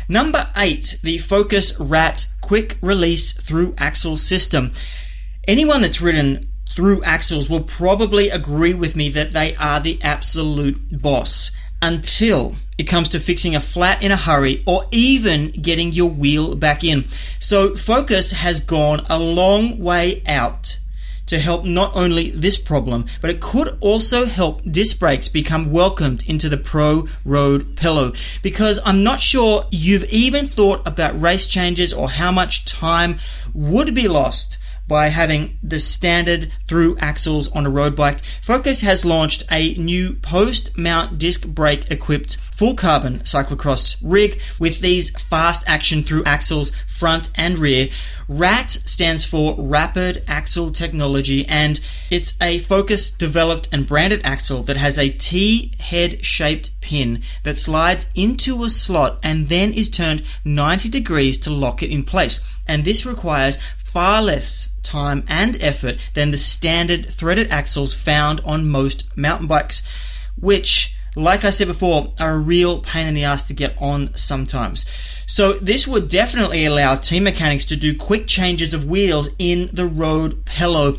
Number 0.10 0.50
eight, 0.58 1.00
the 1.04 1.20
Focus 1.20 1.80
Rat 1.80 2.28
quick 2.42 2.78
release 2.82 3.32
through 3.32 3.76
axle 3.78 4.18
system. 4.18 4.72
Anyone 5.48 5.82
that's 5.84 6.02
ridden 6.02 6.50
through 6.76 7.04
axles 7.04 7.50
will 7.50 7.64
probably 7.64 8.30
agree 8.30 8.74
with 8.74 8.96
me 8.96 9.10
that 9.10 9.34
they 9.34 9.56
are 9.56 9.80
the 9.80 10.00
absolute 10.02 11.02
boss 11.02 11.52
until 11.82 12.56
it 12.78 12.84
comes 12.84 13.10
to 13.10 13.20
fixing 13.20 13.56
a 13.56 13.62
flat 13.62 14.02
in 14.02 14.12
a 14.12 14.18
hurry 14.18 14.64
or 14.66 14.86
even 14.92 15.52
getting 15.52 15.92
your 15.92 16.10
wheel 16.10 16.56
back 16.56 16.84
in. 16.84 17.06
So 17.40 17.76
Focus 17.76 18.32
has 18.32 18.60
gone 18.60 19.06
a 19.10 19.20
long 19.20 19.80
way 19.80 20.24
out 20.26 20.80
to 21.30 21.38
help 21.38 21.64
not 21.64 21.96
only 21.96 22.32
this 22.32 22.58
problem, 22.58 23.06
but 23.22 23.30
it 23.30 23.40
could 23.40 23.78
also 23.82 24.26
help 24.26 24.62
disc 24.70 24.98
brakes 24.98 25.30
become 25.30 25.72
welcomed 25.72 26.24
into 26.28 26.50
the 26.50 26.58
pro 26.58 27.08
road 27.24 27.76
pillow. 27.76 28.14
Because 28.42 28.80
I'm 28.84 29.04
not 29.04 29.22
sure 29.22 29.66
you've 29.70 30.06
even 30.06 30.48
thought 30.48 30.82
about 30.88 31.22
race 31.22 31.46
changes 31.46 31.94
or 31.94 32.10
how 32.10 32.32
much 32.32 32.66
time 32.66 33.20
would 33.54 33.94
be 33.94 34.08
lost 34.08 34.58
by 34.90 35.08
having 35.08 35.58
the 35.64 35.80
standard 35.80 36.52
through 36.68 36.98
axles 36.98 37.48
on 37.54 37.66
a 37.66 37.70
road 37.70 37.96
bike. 37.96 38.18
Focus 38.42 38.82
has 38.82 39.06
launched 39.06 39.44
a 39.50 39.76
new 39.76 40.16
post 40.16 40.76
mount 40.78 41.20
disc 41.20 41.48
brake 41.48 41.90
equipped 41.92 42.36
full 42.52 42.76
carbon 42.76 43.20
cyclocross 43.20 43.96
rig 44.04 44.42
with 44.60 44.82
these 44.82 45.12
fast 45.12 45.64
action 45.68 46.04
through 46.04 46.24
axles 46.26 46.74
front 46.88 47.30
and 47.36 47.58
rear. 47.60 47.88
RAT 48.28 48.70
stands 48.70 49.24
for 49.24 49.56
Rapid 49.58 50.24
Axle 50.28 50.72
Technology 50.72 51.48
and 51.48 51.80
it's 52.12 52.34
a 52.42 52.60
Focus 52.60 53.10
developed 53.10 53.70
and 53.72 53.88
branded 53.88 54.22
axle 54.26 54.64
that 54.64 54.76
has 54.76 54.98
a 54.98 55.10
T 55.10 55.72
head 55.80 56.26
shaped 56.26 56.72
pin 56.82 57.24
that 57.44 57.60
slides 57.60 58.08
into 58.16 58.64
a 58.64 58.70
slot 58.70 59.20
and 59.24 59.48
then 59.48 59.72
is 59.72 59.90
turned 59.90 60.24
90 60.44 60.90
degrees 60.90 61.38
to 61.38 61.50
lock 61.50 61.82
it 61.82 61.90
in 61.90 62.04
place. 62.04 62.42
And 62.68 62.86
this 62.86 63.06
requires 63.06 63.58
far 63.92 64.22
less 64.22 64.78
time 64.84 65.24
and 65.28 65.62
effort 65.64 65.98
than 66.14 66.32
the 66.32 66.38
standard 66.38 67.10
threaded 67.10 67.50
axles 67.50 67.94
found 67.94 68.40
on 68.46 68.70
most 68.70 69.04
mountain 69.16 69.48
bikes, 69.48 69.82
which, 70.38 70.96
like 71.16 71.44
I 71.44 71.50
said 71.50 71.68
before, 71.68 72.14
are 72.20 72.36
a 72.36 72.40
real 72.40 72.82
pain 72.82 73.08
in 73.08 73.16
the 73.16 73.24
ass 73.24 73.44
to 73.48 73.54
get 73.54 73.76
on 73.82 74.16
sometimes. 74.16 74.86
So 75.26 75.54
this 75.54 75.88
would 75.88 76.08
definitely 76.08 76.66
allow 76.66 76.96
team 76.96 77.24
mechanics 77.24 77.66
to 77.66 77.76
do 77.76 77.96
quick 77.96 78.28
changes 78.28 78.74
of 78.74 78.86
wheels 78.86 79.30
in 79.40 79.70
the 79.74 79.86
road 79.86 80.46
pillow 80.46 80.98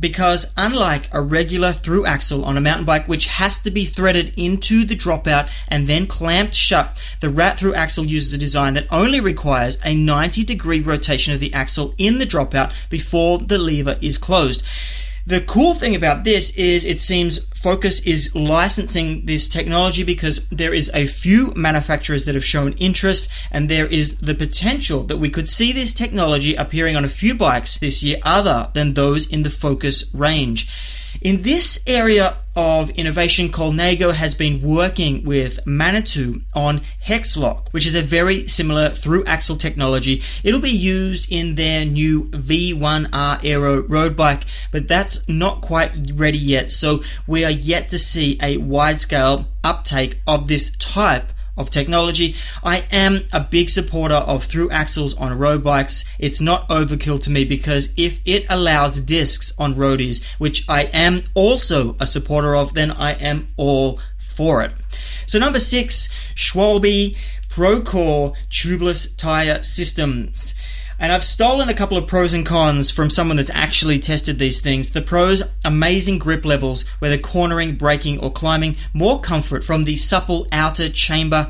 because 0.00 0.50
unlike 0.56 1.08
a 1.12 1.20
regular 1.20 1.72
through 1.72 2.06
axle 2.06 2.44
on 2.44 2.56
a 2.56 2.60
mountain 2.60 2.86
bike, 2.86 3.06
which 3.06 3.26
has 3.26 3.58
to 3.62 3.70
be 3.70 3.84
threaded 3.84 4.32
into 4.36 4.84
the 4.84 4.96
dropout 4.96 5.48
and 5.68 5.86
then 5.86 6.06
clamped 6.06 6.54
shut, 6.54 7.00
the 7.20 7.30
rat 7.30 7.58
through 7.58 7.74
axle 7.74 8.06
uses 8.06 8.32
a 8.32 8.38
design 8.38 8.74
that 8.74 8.86
only 8.90 9.20
requires 9.20 9.78
a 9.84 9.94
90 9.94 10.44
degree 10.44 10.80
rotation 10.80 11.34
of 11.34 11.40
the 11.40 11.52
axle 11.52 11.94
in 11.98 12.18
the 12.18 12.26
dropout 12.26 12.72
before 12.88 13.38
the 13.38 13.58
lever 13.58 13.98
is 14.00 14.18
closed. 14.18 14.62
The 15.26 15.40
cool 15.42 15.74
thing 15.74 15.94
about 15.94 16.24
this 16.24 16.50
is 16.56 16.84
it 16.84 17.00
seems 17.00 17.46
Focus 17.54 18.00
is 18.06 18.34
licensing 18.34 19.26
this 19.26 19.46
technology 19.46 20.02
because 20.02 20.48
there 20.48 20.72
is 20.72 20.90
a 20.94 21.06
few 21.06 21.52
manufacturers 21.54 22.24
that 22.24 22.34
have 22.34 22.44
shown 22.44 22.72
interest 22.74 23.28
and 23.50 23.68
there 23.68 23.86
is 23.86 24.18
the 24.18 24.34
potential 24.34 25.02
that 25.04 25.18
we 25.18 25.28
could 25.28 25.46
see 25.46 25.72
this 25.72 25.92
technology 25.92 26.54
appearing 26.54 26.96
on 26.96 27.04
a 27.04 27.08
few 27.08 27.34
bikes 27.34 27.76
this 27.76 28.02
year 28.02 28.18
other 28.22 28.70
than 28.72 28.94
those 28.94 29.26
in 29.26 29.42
the 29.42 29.50
Focus 29.50 30.12
range. 30.14 30.68
In 31.22 31.42
this 31.42 31.78
area 31.86 32.38
of 32.56 32.88
innovation, 32.90 33.50
Colnago 33.50 34.10
has 34.10 34.32
been 34.32 34.62
working 34.62 35.22
with 35.22 35.60
Manitou 35.66 36.40
on 36.54 36.80
Hexlock, 37.04 37.68
which 37.72 37.84
is 37.84 37.94
a 37.94 38.00
very 38.00 38.48
similar 38.48 38.88
through 38.88 39.24
axle 39.24 39.58
technology. 39.58 40.22
It'll 40.42 40.60
be 40.60 40.70
used 40.70 41.30
in 41.30 41.56
their 41.56 41.84
new 41.84 42.24
V1R 42.30 43.44
Aero 43.44 43.82
road 43.82 44.16
bike, 44.16 44.44
but 44.72 44.88
that's 44.88 45.28
not 45.28 45.60
quite 45.60 45.92
ready 46.14 46.38
yet. 46.38 46.70
So 46.70 47.02
we 47.26 47.44
are 47.44 47.50
yet 47.50 47.90
to 47.90 47.98
see 47.98 48.38
a 48.42 48.56
wide 48.56 49.02
scale 49.02 49.46
uptake 49.62 50.20
of 50.26 50.48
this 50.48 50.74
type 50.78 51.34
of 51.60 51.70
technology. 51.70 52.34
I 52.64 52.84
am 52.90 53.26
a 53.32 53.40
big 53.40 53.68
supporter 53.68 54.14
of 54.14 54.44
through 54.44 54.70
axles 54.70 55.14
on 55.14 55.38
road 55.38 55.62
bikes. 55.62 56.04
It's 56.18 56.40
not 56.40 56.68
overkill 56.68 57.20
to 57.22 57.30
me 57.30 57.44
because 57.44 57.92
if 57.96 58.20
it 58.24 58.46
allows 58.50 58.98
discs 58.98 59.52
on 59.58 59.74
roadies, 59.74 60.24
which 60.38 60.64
I 60.68 60.84
am 60.92 61.22
also 61.34 61.96
a 62.00 62.06
supporter 62.06 62.56
of, 62.56 62.74
then 62.74 62.90
I 62.90 63.12
am 63.12 63.48
all 63.56 64.00
for 64.18 64.62
it. 64.62 64.72
So 65.26 65.38
number 65.38 65.60
six, 65.60 66.08
Schwalbe 66.34 67.16
Procore 67.50 68.36
tubeless 68.48 69.16
tire 69.16 69.62
systems. 69.62 70.54
And 71.00 71.10
I've 71.12 71.24
stolen 71.24 71.70
a 71.70 71.74
couple 71.74 71.96
of 71.96 72.06
pros 72.06 72.34
and 72.34 72.44
cons 72.44 72.90
from 72.90 73.08
someone 73.08 73.38
that's 73.38 73.50
actually 73.54 73.98
tested 74.00 74.38
these 74.38 74.60
things. 74.60 74.90
The 74.90 75.00
pros, 75.00 75.42
amazing 75.64 76.18
grip 76.18 76.44
levels, 76.44 76.86
whether 76.98 77.16
cornering, 77.16 77.76
braking, 77.76 78.18
or 78.18 78.30
climbing, 78.30 78.76
more 78.92 79.18
comfort 79.18 79.64
from 79.64 79.84
the 79.84 79.96
supple 79.96 80.46
outer 80.52 80.90
chamber. 80.90 81.48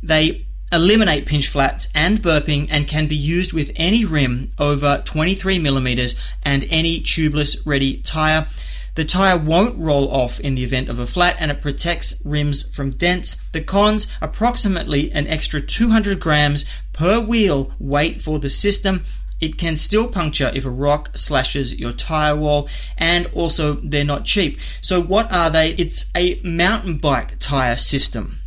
They 0.00 0.46
eliminate 0.70 1.26
pinch 1.26 1.48
flats 1.48 1.88
and 1.92 2.22
burping 2.22 2.68
and 2.70 2.86
can 2.86 3.08
be 3.08 3.16
used 3.16 3.52
with 3.52 3.72
any 3.74 4.04
rim 4.04 4.52
over 4.60 5.02
23 5.04 5.58
millimeters 5.58 6.14
and 6.44 6.64
any 6.70 7.00
tubeless 7.00 7.66
ready 7.66 7.96
tire. 7.96 8.46
The 8.94 9.04
tire 9.04 9.36
won't 9.36 9.76
roll 9.76 10.08
off 10.08 10.38
in 10.38 10.54
the 10.54 10.62
event 10.62 10.88
of 10.88 11.00
a 11.00 11.06
flat 11.06 11.36
and 11.40 11.50
it 11.50 11.60
protects 11.60 12.22
rims 12.24 12.62
from 12.74 12.90
dents. 12.90 13.36
The 13.52 13.60
cons, 13.60 14.06
approximately 14.22 15.10
an 15.10 15.26
extra 15.26 15.60
200 15.60 16.20
grams 16.20 16.64
per 16.92 17.18
wheel 17.18 17.72
weight 17.80 18.20
for 18.20 18.38
the 18.38 18.50
system. 18.50 19.02
It 19.40 19.58
can 19.58 19.76
still 19.76 20.06
puncture 20.06 20.52
if 20.54 20.64
a 20.64 20.70
rock 20.70 21.16
slashes 21.16 21.74
your 21.74 21.92
tire 21.92 22.36
wall, 22.36 22.68
and 22.96 23.26
also 23.34 23.74
they're 23.74 24.04
not 24.04 24.24
cheap. 24.24 24.60
So, 24.80 25.02
what 25.02 25.30
are 25.32 25.50
they? 25.50 25.70
It's 25.72 26.10
a 26.14 26.40
mountain 26.44 26.98
bike 26.98 27.38
tire 27.40 27.76
system. 27.76 28.38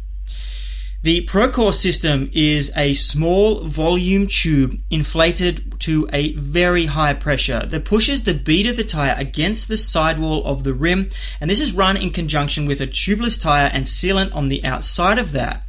The 1.08 1.26
Procore 1.26 1.74
system 1.74 2.30
is 2.34 2.70
a 2.76 2.94
small 2.94 3.62
volume 3.62 4.28
tube 4.28 4.78
inflated 4.90 5.80
to 5.80 6.06
a 6.12 6.34
very 6.34 6.88
high 6.88 7.14
pressure 7.14 7.66
that 7.66 7.86
pushes 7.86 8.24
the 8.24 8.34
bead 8.34 8.68
of 8.68 8.76
the 8.76 8.84
tire 8.84 9.16
against 9.18 9.70
the 9.70 9.78
sidewall 9.78 10.44
of 10.44 10.66
the 10.66 10.74
rim, 10.74 11.08
and 11.40 11.50
this 11.50 11.62
is 11.62 11.72
run 11.72 11.96
in 11.96 12.10
conjunction 12.10 12.66
with 12.66 12.82
a 12.82 12.88
tubeless 12.88 13.40
tire 13.40 13.72
and 13.72 13.86
sealant 13.86 14.36
on 14.36 14.50
the 14.50 14.62
outside 14.66 15.18
of 15.18 15.32
that 15.32 15.64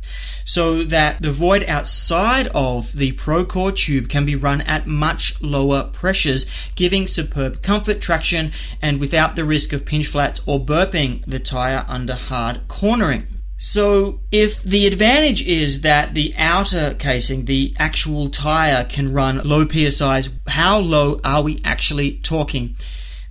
so 0.45 0.83
that 0.83 1.23
the 1.23 1.30
void 1.30 1.62
outside 1.68 2.49
of 2.49 2.92
the 2.92 3.12
Procore 3.12 3.76
tube 3.76 4.09
can 4.09 4.26
be 4.26 4.35
run 4.35 4.62
at 4.62 4.88
much 4.88 5.40
lower 5.40 5.85
pressures, 5.85 6.47
giving 6.75 7.07
superb 7.07 7.62
comfort, 7.62 8.00
traction, 8.00 8.50
and 8.83 8.99
without 8.99 9.37
the 9.37 9.45
risk 9.45 9.73
of 9.73 9.87
pinch 9.87 10.09
flats 10.09 10.40
or 10.47 10.59
burping 10.59 11.25
the 11.26 11.38
tire 11.38 11.85
under 11.87 12.14
hard 12.14 12.66
cornering. 12.66 13.38
So, 13.61 14.21
if 14.31 14.62
the 14.62 14.87
advantage 14.87 15.43
is 15.43 15.81
that 15.81 16.15
the 16.15 16.33
outer 16.38 16.95
casing, 16.97 17.47
the 17.47 17.75
actual 17.77 18.31
tire, 18.31 18.85
can 18.85 19.12
run 19.12 19.41
low 19.43 19.65
PSIs, 19.65 20.31
how 20.47 20.79
low 20.79 21.19
are 21.25 21.43
we 21.43 21.61
actually 21.65 22.12
talking? 22.19 22.77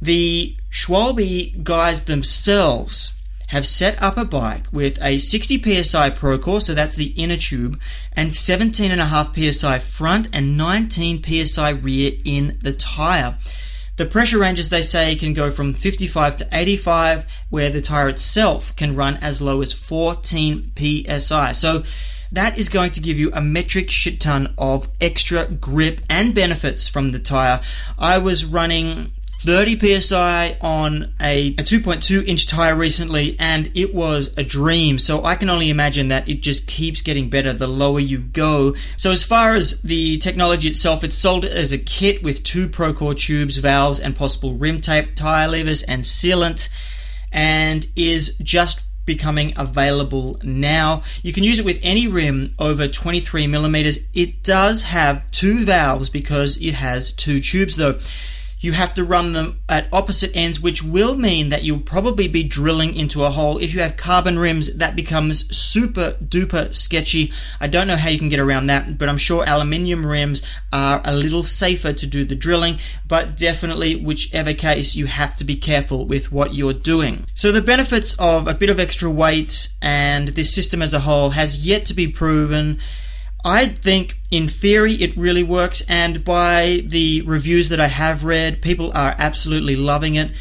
The 0.01 0.57
Schwalbe 0.69 1.63
guys 1.63 2.03
themselves 2.03 3.13
have 3.47 3.65
set 3.65 4.03
up 4.03 4.17
a 4.17 4.25
bike 4.25 4.65
with 4.73 5.01
a 5.01 5.19
60 5.19 5.83
psi 5.83 6.09
Procore, 6.09 6.61
so 6.61 6.73
that's 6.73 6.97
the 6.97 7.13
inner 7.15 7.37
tube, 7.37 7.79
and 8.11 8.31
17.5 8.31 9.53
psi 9.53 9.79
front 9.79 10.27
and 10.33 10.57
19 10.57 11.23
psi 11.23 11.69
rear 11.69 12.11
in 12.25 12.59
the 12.61 12.73
tire. 12.73 13.37
The 13.97 14.05
pressure 14.05 14.37
ranges 14.37 14.69
they 14.69 14.83
say 14.83 15.15
can 15.15 15.33
go 15.33 15.49
from 15.49 15.73
55 15.73 16.37
to 16.37 16.47
85, 16.51 17.25
where 17.49 17.71
the 17.71 17.81
tire 17.81 18.07
itself 18.07 18.75
can 18.75 18.95
run 18.95 19.17
as 19.17 19.41
low 19.41 19.61
as 19.63 19.73
14 19.73 20.71
psi. 20.77 21.51
So 21.53 21.83
that 22.31 22.59
is 22.59 22.69
going 22.69 22.91
to 22.91 23.01
give 23.01 23.17
you 23.17 23.31
a 23.33 23.41
metric 23.41 23.89
shit 23.89 24.21
ton 24.21 24.53
of 24.57 24.87
extra 25.01 25.47
grip 25.47 26.01
and 26.09 26.35
benefits 26.35 26.87
from 26.87 27.11
the 27.11 27.19
tire. 27.19 27.59
I 27.97 28.19
was 28.19 28.45
running 28.45 29.13
30 29.43 30.01
psi 30.01 30.57
on 30.61 31.13
a, 31.21 31.49
a 31.49 31.63
2.2 31.63 32.27
inch 32.27 32.47
tire 32.47 32.75
recently 32.75 33.35
and 33.39 33.71
it 33.75 33.93
was 33.93 34.33
a 34.37 34.43
dream 34.43 34.97
so 34.97 35.23
i 35.23 35.35
can 35.35 35.49
only 35.49 35.69
imagine 35.69 36.07
that 36.07 36.27
it 36.27 36.41
just 36.41 36.67
keeps 36.67 37.01
getting 37.01 37.29
better 37.29 37.53
the 37.53 37.67
lower 37.67 37.99
you 37.99 38.17
go 38.17 38.75
so 38.97 39.11
as 39.11 39.23
far 39.23 39.53
as 39.53 39.81
the 39.83 40.17
technology 40.17 40.67
itself 40.67 41.03
it's 41.03 41.15
sold 41.15 41.45
as 41.45 41.71
a 41.71 41.77
kit 41.77 42.23
with 42.23 42.43
two 42.43 42.67
procore 42.67 43.17
tubes 43.17 43.57
valves 43.57 43.99
and 43.99 44.15
possible 44.15 44.55
rim 44.55 44.81
tape 44.81 45.15
tire 45.15 45.47
levers 45.47 45.83
and 45.83 46.03
sealant 46.03 46.67
and 47.31 47.87
is 47.95 48.35
just 48.41 48.83
becoming 49.05 49.53
available 49.55 50.37
now. 50.43 51.01
You 51.23 51.33
can 51.33 51.43
use 51.43 51.59
it 51.59 51.65
with 51.65 51.79
any 51.81 52.07
rim 52.07 52.53
over 52.59 52.87
23 52.87 53.47
millimeters. 53.47 53.99
It 54.13 54.43
does 54.43 54.83
have 54.83 55.31
two 55.31 55.65
valves 55.65 56.09
because 56.09 56.57
it 56.57 56.73
has 56.73 57.11
two 57.11 57.39
tubes 57.39 57.77
though 57.77 57.99
you 58.59 58.71
have 58.71 58.93
to 58.95 59.03
run 59.03 59.33
them 59.33 59.61
at 59.69 59.87
opposite 59.93 60.31
ends, 60.33 60.59
which 60.59 60.83
will 60.83 61.15
mean 61.15 61.49
that 61.49 61.63
you'll 61.63 61.79
probably 61.79 62.27
be 62.27 62.43
drilling 62.43 62.95
into 62.95 63.23
a 63.23 63.29
hole. 63.29 63.59
If 63.59 63.73
you 63.73 63.81
have 63.81 63.97
carbon 63.97 64.39
rims, 64.39 64.73
that 64.75 64.95
becomes 64.95 65.55
super 65.55 66.13
duper 66.23 66.73
sketchy. 66.73 67.31
I 67.59 67.67
don't 67.67 67.87
know 67.87 67.95
how 67.95 68.09
you 68.09 68.17
can 68.17 68.29
get 68.29 68.39
around 68.39 68.67
that, 68.67 68.97
but 68.97 69.09
I'm 69.09 69.19
sure 69.19 69.45
aluminium 69.45 70.05
rims 70.05 70.41
are 70.73 71.01
a 71.05 71.13
little 71.13 71.43
safer 71.43 71.93
to 71.93 72.07
do 72.07 72.25
the 72.25 72.35
drilling, 72.35 72.79
but 73.07 73.37
definitely, 73.37 73.95
whichever 73.95 74.53
case, 74.53 74.95
you 74.95 75.05
have 75.05 75.35
to 75.37 75.43
be 75.43 75.55
careful 75.55 76.07
with 76.07 76.31
what 76.31 76.55
you're 76.55 76.73
doing. 76.73 77.27
So, 77.35 77.51
the 77.51 77.61
benefits 77.61 78.15
of 78.17 78.47
a 78.47 78.55
bit 78.55 78.69
of 78.69 78.79
extra 78.79 79.09
weight 79.09 79.69
and 79.81 80.29
this 80.29 80.53
system 80.53 80.81
as 80.81 80.93
a 80.93 80.99
whole 80.99 81.31
has 81.31 81.65
yet 81.65 81.85
to 81.87 81.93
be 81.93 82.07
proven. 82.07 82.79
I 83.47 83.67
think 83.67 84.19
in 84.29 84.49
theory 84.49 84.95
it 84.95 85.15
really 85.15 85.41
works, 85.41 85.81
and 85.87 86.25
by 86.25 86.83
the 86.85 87.21
reviews 87.21 87.69
that 87.69 87.79
I 87.79 87.87
have 87.87 88.25
read, 88.25 88.61
people 88.61 88.91
are 88.93 89.15
absolutely 89.17 89.77
loving 89.77 90.15
it. 90.15 90.33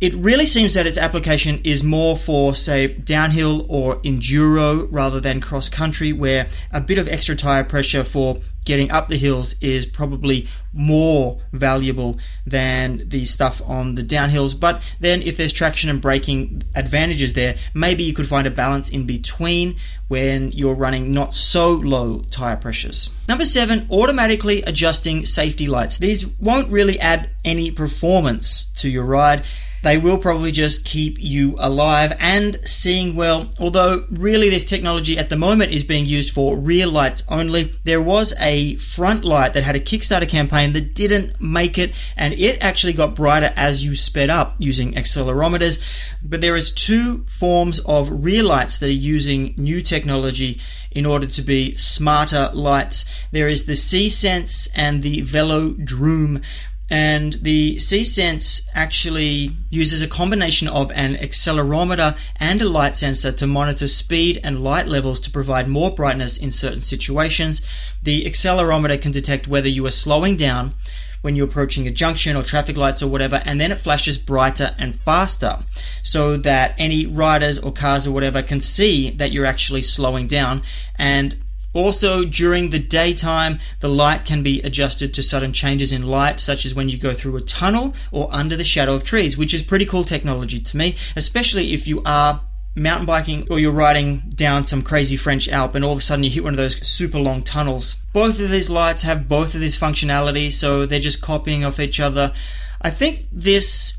It 0.00 0.14
really 0.14 0.46
seems 0.46 0.72
that 0.72 0.86
its 0.86 0.96
application 0.96 1.60
is 1.62 1.84
more 1.84 2.16
for, 2.16 2.54
say, 2.54 2.88
downhill 2.88 3.66
or 3.68 3.96
enduro 3.96 4.88
rather 4.90 5.20
than 5.20 5.42
cross 5.42 5.68
country, 5.68 6.14
where 6.14 6.48
a 6.72 6.80
bit 6.80 6.96
of 6.96 7.06
extra 7.06 7.36
tire 7.36 7.64
pressure 7.64 8.02
for 8.02 8.40
getting 8.64 8.90
up 8.90 9.08
the 9.08 9.16
hills 9.16 9.56
is 9.60 9.86
probably 9.86 10.48
more 10.72 11.40
valuable 11.52 12.18
than 12.46 13.08
the 13.08 13.24
stuff 13.24 13.62
on 13.66 13.94
the 13.94 14.02
downhills. 14.02 14.58
But 14.58 14.82
then, 15.00 15.22
if 15.22 15.36
there's 15.36 15.52
traction 15.52 15.90
and 15.90 16.00
braking 16.00 16.62
advantages 16.74 17.34
there, 17.34 17.56
maybe 17.74 18.04
you 18.04 18.12
could 18.12 18.28
find 18.28 18.46
a 18.46 18.50
balance 18.50 18.88
in 18.88 19.06
between 19.06 19.76
when 20.08 20.52
you're 20.52 20.74
running 20.74 21.12
not 21.12 21.34
so 21.34 21.72
low 21.72 22.22
tire 22.30 22.56
pressures. 22.56 23.10
Number 23.28 23.44
seven, 23.44 23.86
automatically 23.90 24.62
adjusting 24.62 25.26
safety 25.26 25.66
lights. 25.66 25.98
These 25.98 26.26
won't 26.38 26.70
really 26.70 26.98
add 27.00 27.30
any 27.44 27.70
performance 27.70 28.64
to 28.76 28.88
your 28.88 29.04
ride 29.04 29.44
they 29.84 29.98
will 29.98 30.18
probably 30.18 30.50
just 30.50 30.84
keep 30.84 31.20
you 31.20 31.56
alive 31.58 32.16
and 32.18 32.56
seeing 32.66 33.14
well. 33.14 33.50
Although, 33.60 34.06
really, 34.10 34.50
this 34.50 34.64
technology 34.64 35.18
at 35.18 35.28
the 35.28 35.36
moment 35.36 35.72
is 35.72 35.84
being 35.84 36.06
used 36.06 36.30
for 36.30 36.56
rear 36.56 36.86
lights 36.86 37.22
only. 37.28 37.74
There 37.84 38.02
was 38.02 38.34
a 38.40 38.76
front 38.76 39.24
light 39.24 39.52
that 39.54 39.62
had 39.62 39.76
a 39.76 39.80
Kickstarter 39.80 40.28
campaign 40.28 40.72
that 40.72 40.94
didn't 40.94 41.40
make 41.40 41.78
it, 41.78 41.94
and 42.16 42.34
it 42.34 42.62
actually 42.62 42.94
got 42.94 43.14
brighter 43.14 43.52
as 43.56 43.84
you 43.84 43.94
sped 43.94 44.30
up 44.30 44.56
using 44.58 44.94
accelerometers. 44.94 45.78
But 46.22 46.40
there 46.40 46.56
is 46.56 46.70
two 46.72 47.24
forms 47.28 47.78
of 47.80 48.24
rear 48.24 48.42
lights 48.42 48.78
that 48.78 48.88
are 48.88 48.92
using 48.92 49.54
new 49.56 49.82
technology 49.82 50.60
in 50.90 51.04
order 51.04 51.26
to 51.26 51.42
be 51.42 51.76
smarter 51.76 52.50
lights. 52.54 53.04
There 53.32 53.48
is 53.48 53.66
the 53.66 53.76
See.Sense 53.76 54.68
and 54.74 55.02
the 55.02 55.22
Velodroom 55.22 56.42
and 56.90 57.34
the 57.34 57.78
See.Sense 57.78 58.68
actually 58.74 59.56
uses 59.70 60.02
a 60.02 60.06
combination 60.06 60.68
of 60.68 60.92
an 60.92 61.14
accelerometer 61.14 62.16
and 62.36 62.60
a 62.60 62.68
light 62.68 62.96
sensor 62.96 63.32
to 63.32 63.46
monitor 63.46 63.88
speed 63.88 64.40
and 64.44 64.62
light 64.62 64.86
levels 64.86 65.18
to 65.20 65.30
provide 65.30 65.66
more 65.66 65.90
brightness 65.94 66.36
in 66.36 66.52
certain 66.52 66.82
situations. 66.82 67.62
The 68.02 68.24
accelerometer 68.24 69.00
can 69.00 69.12
detect 69.12 69.48
whether 69.48 69.68
you 69.68 69.86
are 69.86 69.90
slowing 69.90 70.36
down 70.36 70.74
when 71.22 71.34
you're 71.34 71.46
approaching 71.46 71.88
a 71.88 71.90
junction 71.90 72.36
or 72.36 72.42
traffic 72.42 72.76
lights 72.76 73.02
or 73.02 73.08
whatever, 73.08 73.40
and 73.46 73.58
then 73.58 73.72
it 73.72 73.78
flashes 73.78 74.18
brighter 74.18 74.74
and 74.78 75.00
faster 75.00 75.60
so 76.02 76.36
that 76.36 76.74
any 76.76 77.06
riders 77.06 77.58
or 77.58 77.72
cars 77.72 78.06
or 78.06 78.10
whatever 78.10 78.42
can 78.42 78.60
see 78.60 79.08
that 79.08 79.32
you're 79.32 79.46
actually 79.46 79.80
slowing 79.80 80.26
down. 80.26 80.60
And 80.96 81.34
also, 81.74 82.24
during 82.24 82.70
the 82.70 82.78
daytime, 82.78 83.58
the 83.80 83.88
light 83.88 84.24
can 84.24 84.42
be 84.42 84.62
adjusted 84.62 85.12
to 85.14 85.22
sudden 85.22 85.52
changes 85.52 85.90
in 85.90 86.04
light, 86.04 86.40
such 86.40 86.64
as 86.64 86.74
when 86.74 86.88
you 86.88 86.96
go 86.96 87.12
through 87.12 87.36
a 87.36 87.42
tunnel 87.42 87.94
or 88.12 88.28
under 88.30 88.56
the 88.56 88.64
shadow 88.64 88.94
of 88.94 89.02
trees, 89.02 89.36
which 89.36 89.52
is 89.52 89.62
pretty 89.62 89.84
cool 89.84 90.04
technology 90.04 90.60
to 90.60 90.76
me, 90.76 90.96
especially 91.16 91.72
if 91.72 91.88
you 91.88 92.00
are 92.06 92.40
mountain 92.76 93.06
biking 93.06 93.46
or 93.50 93.58
you're 93.58 93.72
riding 93.72 94.20
down 94.34 94.64
some 94.64 94.82
crazy 94.82 95.16
French 95.16 95.48
Alp 95.48 95.74
and 95.74 95.84
all 95.84 95.92
of 95.92 95.98
a 95.98 96.00
sudden 96.00 96.24
you 96.24 96.30
hit 96.30 96.42
one 96.42 96.52
of 96.52 96.58
those 96.58 96.84
super 96.86 97.18
long 97.18 97.42
tunnels. 97.42 97.96
Both 98.12 98.40
of 98.40 98.50
these 98.50 98.70
lights 98.70 99.02
have 99.02 99.28
both 99.28 99.54
of 99.54 99.60
this 99.60 99.78
functionality, 99.78 100.52
so 100.52 100.86
they're 100.86 101.00
just 101.00 101.22
copying 101.22 101.64
off 101.64 101.80
each 101.80 102.00
other. 102.00 102.32
I 102.80 102.90
think 102.90 103.28
this 103.32 103.98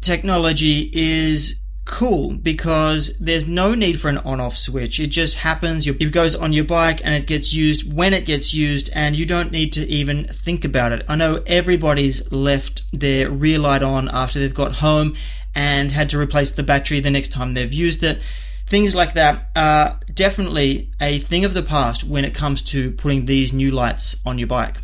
technology 0.00 0.90
is 0.92 1.60
cool 1.84 2.36
because 2.36 3.18
there's 3.18 3.48
no 3.48 3.74
need 3.74 4.00
for 4.00 4.08
an 4.08 4.18
on 4.18 4.40
off 4.40 4.56
switch. 4.56 5.00
It 5.00 5.08
just 5.08 5.36
happens. 5.36 5.86
It 5.86 6.12
goes 6.12 6.34
on 6.34 6.52
your 6.52 6.64
bike 6.64 7.00
and 7.04 7.14
it 7.14 7.26
gets 7.26 7.52
used 7.52 7.92
when 7.92 8.14
it 8.14 8.26
gets 8.26 8.54
used, 8.54 8.90
and 8.92 9.16
you 9.16 9.26
don't 9.26 9.50
need 9.50 9.72
to 9.74 9.86
even 9.88 10.26
think 10.28 10.64
about 10.64 10.92
it. 10.92 11.04
I 11.08 11.16
know 11.16 11.42
everybody's 11.46 12.30
left 12.32 12.82
their 12.92 13.30
rear 13.30 13.58
light 13.58 13.82
on 13.82 14.08
after 14.08 14.38
they've 14.38 14.54
got 14.54 14.72
home 14.72 15.16
and 15.54 15.90
had 15.90 16.10
to 16.10 16.18
replace 16.18 16.52
the 16.52 16.62
battery 16.62 17.00
the 17.00 17.10
next 17.10 17.32
time 17.32 17.54
they've 17.54 17.72
used 17.72 18.02
it. 18.02 18.22
Things 18.68 18.94
like 18.94 19.14
that 19.14 19.50
are 19.56 19.98
definitely 20.14 20.92
a 21.00 21.18
thing 21.18 21.44
of 21.44 21.54
the 21.54 21.62
past 21.62 22.04
when 22.04 22.24
it 22.24 22.34
comes 22.34 22.62
to 22.62 22.92
putting 22.92 23.26
these 23.26 23.52
new 23.52 23.72
lights 23.72 24.20
on 24.24 24.38
your 24.38 24.46
bike. 24.46 24.76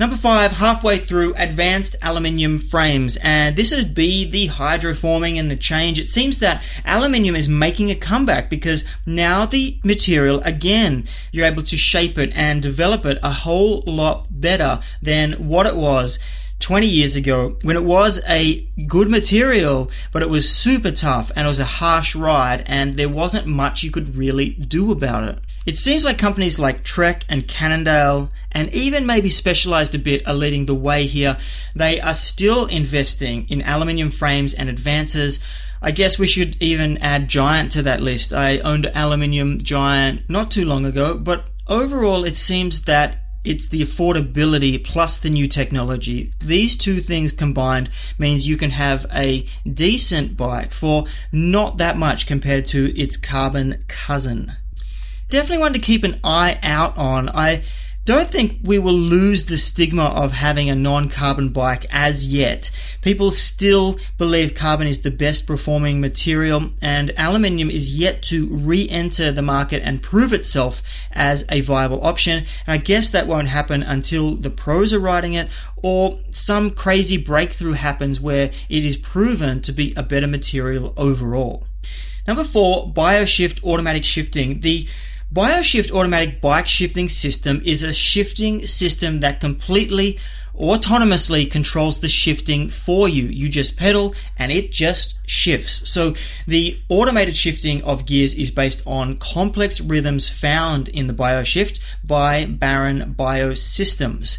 Number 0.00 0.16
five, 0.16 0.52
halfway 0.52 0.96
through 0.96 1.34
advanced 1.36 1.94
aluminium 2.00 2.58
frames, 2.58 3.18
and 3.20 3.54
this 3.54 3.70
would 3.70 3.94
be 3.94 4.24
the 4.24 4.48
hydroforming 4.48 5.38
and 5.38 5.50
the 5.50 5.56
change. 5.56 6.00
It 6.00 6.08
seems 6.08 6.38
that 6.38 6.62
aluminium 6.86 7.36
is 7.36 7.50
making 7.50 7.90
a 7.90 7.94
comeback 7.94 8.48
because 8.48 8.82
now 9.04 9.44
the 9.44 9.78
material, 9.84 10.40
again, 10.40 11.06
you're 11.32 11.44
able 11.44 11.64
to 11.64 11.76
shape 11.76 12.16
it 12.16 12.32
and 12.34 12.62
develop 12.62 13.04
it 13.04 13.18
a 13.22 13.30
whole 13.30 13.82
lot 13.86 14.26
better 14.30 14.80
than 15.02 15.32
what 15.32 15.66
it 15.66 15.76
was 15.76 16.18
20 16.60 16.86
years 16.86 17.14
ago 17.14 17.58
when 17.60 17.76
it 17.76 17.84
was 17.84 18.22
a 18.26 18.66
good 18.86 19.10
material, 19.10 19.90
but 20.12 20.22
it 20.22 20.30
was 20.30 20.48
super 20.48 20.92
tough 20.92 21.30
and 21.36 21.44
it 21.44 21.50
was 21.50 21.60
a 21.60 21.64
harsh 21.64 22.16
ride 22.16 22.62
and 22.64 22.96
there 22.96 23.10
wasn't 23.10 23.46
much 23.46 23.82
you 23.82 23.90
could 23.90 24.16
really 24.16 24.48
do 24.48 24.92
about 24.92 25.28
it. 25.28 25.40
It 25.66 25.76
seems 25.76 26.06
like 26.06 26.16
companies 26.16 26.58
like 26.58 26.84
Trek 26.84 27.24
and 27.28 27.46
Cannondale 27.46 28.30
and 28.50 28.72
even 28.72 29.04
maybe 29.04 29.28
Specialized 29.28 29.94
a 29.94 29.98
bit 29.98 30.26
are 30.26 30.34
leading 30.34 30.66
the 30.66 30.74
way 30.74 31.04
here. 31.04 31.36
They 31.74 32.00
are 32.00 32.14
still 32.14 32.64
investing 32.66 33.46
in 33.48 33.62
aluminium 33.62 34.10
frames 34.10 34.54
and 34.54 34.70
advances. 34.70 35.38
I 35.82 35.90
guess 35.90 36.18
we 36.18 36.26
should 36.26 36.56
even 36.62 36.98
add 36.98 37.28
Giant 37.28 37.72
to 37.72 37.82
that 37.82 38.00
list. 38.00 38.32
I 38.32 38.58
owned 38.60 38.90
aluminium 38.94 39.58
Giant 39.58 40.28
not 40.28 40.50
too 40.50 40.64
long 40.64 40.86
ago, 40.86 41.18
but 41.18 41.48
overall 41.68 42.24
it 42.24 42.38
seems 42.38 42.82
that 42.82 43.18
it's 43.44 43.68
the 43.68 43.82
affordability 43.82 44.82
plus 44.82 45.18
the 45.18 45.30
new 45.30 45.46
technology. 45.46 46.32
These 46.40 46.76
two 46.76 47.00
things 47.00 47.32
combined 47.32 47.90
means 48.18 48.46
you 48.46 48.56
can 48.56 48.70
have 48.70 49.06
a 49.14 49.46
decent 49.70 50.36
bike 50.36 50.72
for 50.72 51.04
not 51.32 51.78
that 51.78 51.96
much 51.96 52.26
compared 52.26 52.66
to 52.66 52.98
its 52.98 53.16
carbon 53.16 53.82
cousin. 53.88 54.52
Definitely 55.30 55.58
one 55.58 55.72
to 55.74 55.78
keep 55.78 56.02
an 56.02 56.18
eye 56.24 56.58
out 56.60 56.98
on. 56.98 57.28
I 57.28 57.62
don't 58.04 58.28
think 58.28 58.58
we 58.64 58.80
will 58.80 58.92
lose 58.92 59.44
the 59.44 59.56
stigma 59.56 60.06
of 60.06 60.32
having 60.32 60.68
a 60.68 60.74
non-carbon 60.74 61.50
bike 61.50 61.86
as 61.90 62.26
yet. 62.26 62.72
People 63.00 63.30
still 63.30 64.00
believe 64.18 64.56
carbon 64.56 64.88
is 64.88 65.02
the 65.02 65.10
best 65.12 65.46
performing 65.46 66.00
material 66.00 66.70
and 66.82 67.12
aluminium 67.16 67.70
is 67.70 67.96
yet 67.96 68.22
to 68.22 68.48
re-enter 68.48 69.30
the 69.30 69.42
market 69.42 69.82
and 69.84 70.02
prove 70.02 70.32
itself 70.32 70.82
as 71.12 71.44
a 71.48 71.60
viable 71.60 72.04
option. 72.04 72.38
And 72.66 72.74
I 72.74 72.78
guess 72.78 73.10
that 73.10 73.28
won't 73.28 73.46
happen 73.46 73.84
until 73.84 74.34
the 74.34 74.50
pros 74.50 74.92
are 74.92 74.98
riding 74.98 75.34
it 75.34 75.48
or 75.76 76.18
some 76.32 76.72
crazy 76.72 77.18
breakthrough 77.18 77.74
happens 77.74 78.20
where 78.20 78.50
it 78.68 78.84
is 78.84 78.96
proven 78.96 79.62
to 79.62 79.70
be 79.70 79.94
a 79.96 80.02
better 80.02 80.26
material 80.26 80.92
overall. 80.96 81.68
Number 82.26 82.42
four, 82.42 82.92
BioShift 82.92 83.62
automatic 83.62 84.04
shifting. 84.04 84.60
The 84.60 84.88
BioShift 85.32 85.92
automatic 85.92 86.40
bike 86.40 86.66
shifting 86.66 87.08
system 87.08 87.62
is 87.64 87.84
a 87.84 87.92
shifting 87.92 88.66
system 88.66 89.20
that 89.20 89.40
completely 89.40 90.18
autonomously 90.58 91.48
controls 91.48 92.00
the 92.00 92.08
shifting 92.08 92.68
for 92.68 93.08
you. 93.08 93.24
You 93.24 93.48
just 93.48 93.78
pedal 93.78 94.14
and 94.36 94.50
it 94.50 94.72
just 94.72 95.18
shifts. 95.26 95.88
So 95.88 96.14
the 96.48 96.80
automated 96.88 97.36
shifting 97.36 97.82
of 97.84 98.06
gears 98.06 98.34
is 98.34 98.50
based 98.50 98.82
on 98.86 99.18
complex 99.18 99.80
rhythms 99.80 100.28
found 100.28 100.88
in 100.88 101.06
the 101.06 101.14
BioShift 101.14 101.78
by 102.04 102.46
Baron 102.46 103.14
Biosystems. 103.16 104.38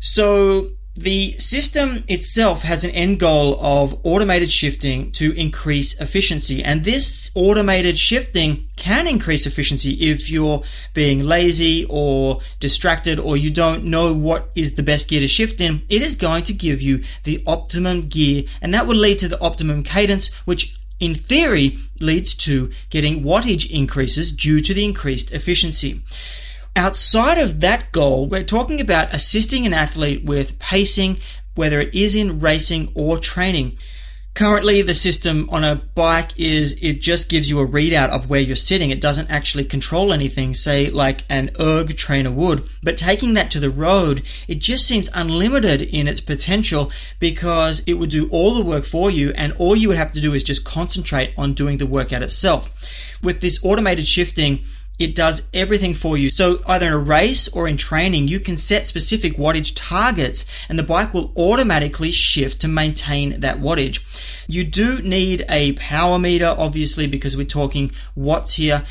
So 0.00 0.72
The 0.96 1.38
system 1.38 2.02
itself 2.08 2.62
has 2.62 2.82
an 2.82 2.90
end 2.90 3.20
goal 3.20 3.56
of 3.60 4.00
automated 4.02 4.50
shifting 4.50 5.12
to 5.12 5.32
increase 5.32 5.98
efficiency, 6.00 6.64
and 6.64 6.82
this 6.82 7.30
automated 7.36 7.96
shifting 7.96 8.68
can 8.74 9.06
increase 9.06 9.46
efficiency 9.46 9.92
if 10.10 10.28
you're 10.28 10.64
being 10.92 11.22
lazy 11.22 11.86
or 11.88 12.40
distracted 12.58 13.20
or 13.20 13.36
you 13.36 13.50
don't 13.50 13.84
know 13.84 14.12
what 14.12 14.50
is 14.56 14.74
the 14.74 14.82
best 14.82 15.08
gear 15.08 15.20
to 15.20 15.28
shift 15.28 15.60
in. 15.60 15.82
It 15.88 16.02
is 16.02 16.16
going 16.16 16.42
to 16.44 16.52
give 16.52 16.82
you 16.82 17.04
the 17.22 17.42
optimum 17.46 18.08
gear, 18.08 18.44
and 18.60 18.74
that 18.74 18.88
will 18.88 18.96
lead 18.96 19.20
to 19.20 19.28
the 19.28 19.40
optimum 19.40 19.84
cadence, 19.84 20.26
which 20.44 20.76
in 20.98 21.14
theory 21.14 21.78
leads 22.00 22.34
to 22.34 22.70
getting 22.90 23.22
wattage 23.22 23.70
increases 23.70 24.32
due 24.32 24.60
to 24.60 24.74
the 24.74 24.84
increased 24.84 25.30
efficiency. 25.30 26.02
Outside 26.76 27.38
of 27.38 27.60
that 27.60 27.90
goal, 27.90 28.28
we're 28.28 28.44
talking 28.44 28.80
about 28.80 29.12
assisting 29.14 29.66
an 29.66 29.74
athlete 29.74 30.24
with 30.24 30.58
pacing, 30.58 31.18
whether 31.56 31.80
it 31.80 31.94
is 31.94 32.14
in 32.14 32.38
racing 32.38 32.92
or 32.94 33.18
training. 33.18 33.76
Currently, 34.34 34.82
the 34.82 34.94
system 34.94 35.48
on 35.50 35.64
a 35.64 35.82
bike 35.96 36.30
is 36.36 36.78
it 36.80 37.00
just 37.00 37.28
gives 37.28 37.50
you 37.50 37.58
a 37.58 37.66
readout 37.66 38.10
of 38.10 38.30
where 38.30 38.40
you're 38.40 38.54
sitting. 38.54 38.90
It 38.90 39.00
doesn't 39.00 39.28
actually 39.28 39.64
control 39.64 40.12
anything, 40.12 40.54
say 40.54 40.88
like 40.88 41.24
an 41.28 41.50
erg 41.60 41.96
trainer 41.96 42.30
would. 42.30 42.62
But 42.82 42.96
taking 42.96 43.34
that 43.34 43.50
to 43.50 43.60
the 43.60 43.70
road, 43.70 44.22
it 44.46 44.60
just 44.60 44.86
seems 44.86 45.10
unlimited 45.12 45.82
in 45.82 46.06
its 46.06 46.20
potential 46.20 46.92
because 47.18 47.82
it 47.88 47.94
would 47.94 48.10
do 48.10 48.28
all 48.30 48.54
the 48.54 48.64
work 48.64 48.84
for 48.84 49.10
you 49.10 49.32
and 49.34 49.52
all 49.54 49.74
you 49.74 49.88
would 49.88 49.98
have 49.98 50.12
to 50.12 50.20
do 50.20 50.32
is 50.32 50.44
just 50.44 50.64
concentrate 50.64 51.34
on 51.36 51.52
doing 51.52 51.78
the 51.78 51.86
workout 51.86 52.22
itself. 52.22 52.70
With 53.22 53.40
this 53.40 53.58
automated 53.64 54.06
shifting, 54.06 54.60
it 55.00 55.14
does 55.14 55.48
everything 55.54 55.94
for 55.94 56.18
you. 56.18 56.30
So 56.30 56.60
either 56.68 56.86
in 56.86 56.92
a 56.92 56.98
race 56.98 57.48
or 57.48 57.66
in 57.66 57.78
training, 57.78 58.28
you 58.28 58.38
can 58.38 58.58
set 58.58 58.86
specific 58.86 59.38
wattage 59.38 59.72
targets 59.74 60.44
and 60.68 60.78
the 60.78 60.82
bike 60.82 61.14
will 61.14 61.32
automatically 61.36 62.10
shift 62.10 62.60
to 62.60 62.68
maintain 62.68 63.40
that 63.40 63.60
wattage. 63.60 64.00
You 64.46 64.62
do 64.62 65.00
need 65.00 65.46
a 65.48 65.72
power 65.72 66.18
meter, 66.18 66.54
obviously, 66.56 67.06
because 67.06 67.34
we're 67.34 67.46
talking 67.46 67.92
watts 68.14 68.54
here, 68.54 68.84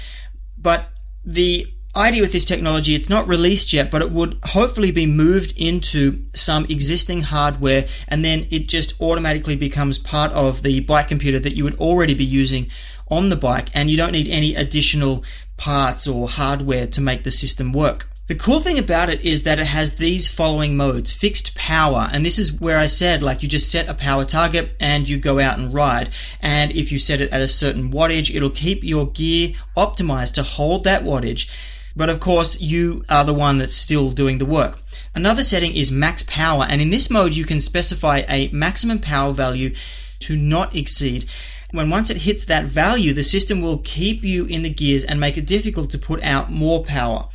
but 0.57 0.89
the 1.23 1.67
idea 1.95 2.21
with 2.21 2.31
this 2.31 2.45
technology, 2.45 2.95
it's 2.95 3.09
not 3.09 3.27
released 3.27 3.71
yet, 3.71 3.91
but 3.91 4.01
it 4.01 4.11
would 4.11 4.39
hopefully 4.43 4.89
be 4.89 5.05
moved 5.05 5.53
into 5.57 6.23
some 6.33 6.65
existing 6.69 7.21
hardware 7.21 7.85
and 8.07 8.25
then 8.25 8.47
it 8.49 8.67
just 8.67 8.99
automatically 8.99 9.55
becomes 9.55 9.99
part 9.99 10.31
of 10.31 10.63
the 10.63 10.79
bike 10.81 11.07
computer 11.07 11.39
that 11.39 11.55
you 11.55 11.63
would 11.63 11.77
already 11.77 12.15
be 12.15 12.25
using 12.25 12.67
on 13.09 13.29
the 13.29 13.35
bike 13.35 13.69
and 13.73 13.89
you 13.89 13.97
don't 13.97 14.11
need 14.11 14.27
any 14.27 14.55
additional 14.55 15.23
parts 15.57 16.07
or 16.07 16.29
hardware 16.29 16.87
to 16.87 17.01
make 17.01 17.23
the 17.23 17.31
system 17.31 17.73
work. 17.73 18.09
The 18.29 18.35
cool 18.35 18.59
thing 18.59 18.77
about 18.77 19.09
it 19.09 19.25
is 19.25 19.41
that 19.41 19.57
it 19.57 19.65
has 19.65 19.93
these 19.93 20.27
following 20.27 20.77
modes 20.77 21.11
fixed 21.11 21.55
power, 21.55 22.07
and 22.13 22.23
this 22.23 22.37
is 22.37 22.61
where 22.61 22.77
I 22.77 22.85
said, 22.85 23.23
like, 23.23 23.41
you 23.41 23.49
just 23.49 23.71
set 23.71 23.89
a 23.89 23.95
power 23.95 24.23
target 24.23 24.73
and 24.79 25.09
you 25.09 25.17
go 25.17 25.39
out 25.39 25.57
and 25.57 25.73
ride. 25.73 26.11
And 26.39 26.71
if 26.73 26.91
you 26.91 26.99
set 26.99 27.21
it 27.21 27.31
at 27.31 27.41
a 27.41 27.47
certain 27.47 27.91
wattage, 27.91 28.33
it'll 28.33 28.51
keep 28.51 28.83
your 28.83 29.07
gear 29.07 29.55
optimized 29.75 30.35
to 30.35 30.43
hold 30.43 30.83
that 30.83 31.03
wattage. 31.03 31.49
But 31.95 32.11
of 32.11 32.19
course, 32.19 32.61
you 32.61 33.01
are 33.09 33.25
the 33.25 33.33
one 33.33 33.57
that's 33.57 33.73
still 33.73 34.11
doing 34.11 34.37
the 34.37 34.45
work. 34.45 34.79
Another 35.15 35.41
setting 35.41 35.75
is 35.75 35.91
max 35.91 36.21
power, 36.27 36.67
and 36.69 36.83
in 36.83 36.91
this 36.91 37.09
mode, 37.09 37.33
you 37.33 37.45
can 37.45 37.59
specify 37.59 38.21
a 38.29 38.49
maximum 38.49 38.99
power 38.99 39.33
value 39.33 39.73
to 40.19 40.37
not 40.37 40.75
exceed 40.75 41.25
when 41.71 41.89
once 41.89 42.09
it 42.09 42.17
hits 42.17 42.45
that 42.45 42.65
value, 42.65 43.13
the 43.13 43.23
system 43.23 43.61
will 43.61 43.79
keep 43.79 44.23
you 44.23 44.45
in 44.45 44.63
the 44.63 44.69
gears 44.69 45.03
and 45.03 45.19
make 45.19 45.37
it 45.37 45.45
difficult 45.45 45.91
to 45.91 45.97
put 45.97 46.21
out 46.23 46.51
more 46.51 46.83
power. 46.83 47.27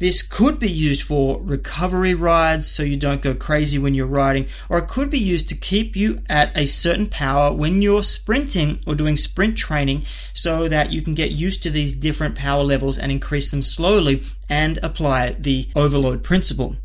This 0.00 0.22
could 0.22 0.60
be 0.60 0.70
used 0.70 1.02
for 1.02 1.40
recovery 1.42 2.14
rides 2.14 2.68
so 2.68 2.84
you 2.84 2.96
don't 2.96 3.20
go 3.20 3.34
crazy 3.34 3.78
when 3.78 3.94
you're 3.94 4.06
riding, 4.06 4.46
or 4.68 4.78
it 4.78 4.86
could 4.86 5.10
be 5.10 5.18
used 5.18 5.48
to 5.48 5.56
keep 5.56 5.96
you 5.96 6.20
at 6.28 6.56
a 6.56 6.66
certain 6.66 7.08
power 7.08 7.52
when 7.52 7.82
you're 7.82 8.04
sprinting 8.04 8.78
or 8.86 8.94
doing 8.94 9.16
sprint 9.16 9.58
training 9.58 10.04
so 10.32 10.68
that 10.68 10.92
you 10.92 11.02
can 11.02 11.14
get 11.14 11.32
used 11.32 11.64
to 11.64 11.70
these 11.70 11.92
different 11.92 12.36
power 12.36 12.62
levels 12.62 12.96
and 12.96 13.10
increase 13.10 13.50
them 13.50 13.62
slowly 13.62 14.22
and 14.48 14.78
apply 14.84 15.32
the 15.32 15.68
overload 15.74 16.22
principle. 16.22 16.76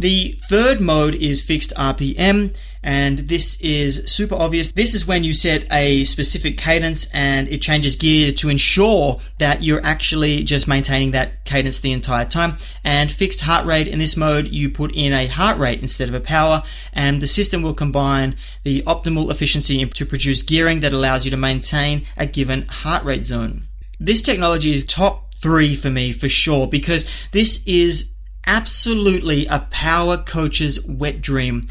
The 0.00 0.38
third 0.48 0.80
mode 0.80 1.16
is 1.16 1.42
fixed 1.42 1.72
RPM, 1.74 2.54
and 2.84 3.18
this 3.18 3.60
is 3.60 4.08
super 4.08 4.36
obvious. 4.36 4.70
This 4.70 4.94
is 4.94 5.08
when 5.08 5.24
you 5.24 5.34
set 5.34 5.66
a 5.72 6.04
specific 6.04 6.56
cadence 6.56 7.08
and 7.12 7.48
it 7.48 7.60
changes 7.60 7.96
gear 7.96 8.30
to 8.30 8.48
ensure 8.48 9.18
that 9.38 9.64
you're 9.64 9.84
actually 9.84 10.44
just 10.44 10.68
maintaining 10.68 11.10
that 11.10 11.44
cadence 11.44 11.80
the 11.80 11.90
entire 11.90 12.24
time. 12.24 12.58
And 12.84 13.10
fixed 13.10 13.40
heart 13.40 13.66
rate 13.66 13.88
in 13.88 13.98
this 13.98 14.16
mode, 14.16 14.46
you 14.46 14.70
put 14.70 14.94
in 14.94 15.12
a 15.12 15.26
heart 15.26 15.58
rate 15.58 15.82
instead 15.82 16.08
of 16.08 16.14
a 16.14 16.20
power, 16.20 16.62
and 16.92 17.20
the 17.20 17.26
system 17.26 17.62
will 17.62 17.74
combine 17.74 18.36
the 18.62 18.82
optimal 18.82 19.32
efficiency 19.32 19.84
to 19.84 20.06
produce 20.06 20.42
gearing 20.42 20.78
that 20.80 20.92
allows 20.92 21.24
you 21.24 21.32
to 21.32 21.36
maintain 21.36 22.06
a 22.16 22.24
given 22.24 22.68
heart 22.68 23.02
rate 23.02 23.24
zone. 23.24 23.64
This 23.98 24.22
technology 24.22 24.70
is 24.70 24.84
top 24.84 25.34
three 25.34 25.74
for 25.74 25.90
me 25.90 26.12
for 26.12 26.28
sure 26.28 26.68
because 26.68 27.04
this 27.32 27.64
is 27.66 28.14
absolutely 28.48 29.46
a 29.46 29.60
power 29.70 30.16
coach's 30.16 30.82
wet 30.86 31.20
dream. 31.20 31.68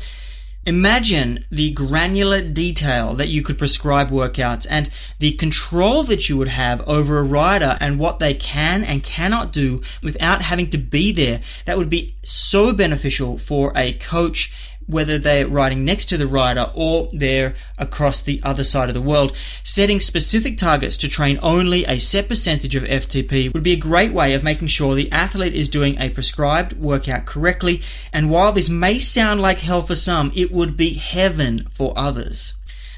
Imagine 0.67 1.43
the 1.49 1.71
granular 1.71 2.41
detail 2.41 3.13
that 3.15 3.29
you 3.29 3.41
could 3.41 3.57
prescribe 3.57 4.09
workouts 4.11 4.67
and 4.69 4.89
the 5.17 5.31
control 5.31 6.03
that 6.03 6.29
you 6.29 6.37
would 6.37 6.49
have 6.49 6.87
over 6.87 7.17
a 7.17 7.23
rider 7.23 7.77
and 7.79 7.97
what 7.97 8.19
they 8.19 8.33
can 8.33 8.83
and 8.83 9.03
cannot 9.03 9.51
do 9.51 9.81
without 10.03 10.43
having 10.43 10.69
to 10.69 10.77
be 10.77 11.11
there. 11.11 11.41
That 11.65 11.77
would 11.77 11.89
be 11.89 12.15
so 12.21 12.73
beneficial 12.73 13.39
for 13.39 13.73
a 13.75 13.93
coach 13.93 14.53
whether 14.87 15.17
they're 15.17 15.47
riding 15.47 15.85
next 15.85 16.05
to 16.05 16.17
the 16.17 16.27
rider 16.27 16.71
or 16.73 17.09
they're 17.13 17.55
across 17.77 18.19
the 18.19 18.41
other 18.43 18.63
side 18.63 18.89
of 18.89 18.95
the 18.95 19.01
world. 19.01 19.35
Setting 19.63 19.99
specific 19.99 20.57
targets 20.57 20.97
to 20.97 21.07
train 21.07 21.37
only 21.43 21.85
a 21.85 21.99
set 21.99 22.27
percentage 22.27 22.75
of 22.75 22.83
FTP 22.83 23.53
would 23.53 23.63
be 23.63 23.73
a 23.73 23.77
great 23.77 24.13
way 24.13 24.33
of 24.33 24.43
making 24.43 24.67
sure 24.67 24.95
the 24.95 25.11
athlete 25.11 25.53
is 25.53 25.69
doing 25.69 25.99
a 25.99 26.09
prescribed 26.09 26.73
workout 26.73 27.25
correctly. 27.25 27.81
And 28.11 28.29
while 28.29 28.51
this 28.51 28.69
may 28.69 28.97
sound 28.99 29.41
like 29.41 29.59
hell 29.59 29.83
for 29.83 29.95
some, 29.95 30.31
it 30.35 30.51
would 30.51 30.75
be 30.75 30.93
heaven 30.93 31.67
for 31.73 31.93
others. 31.95 32.53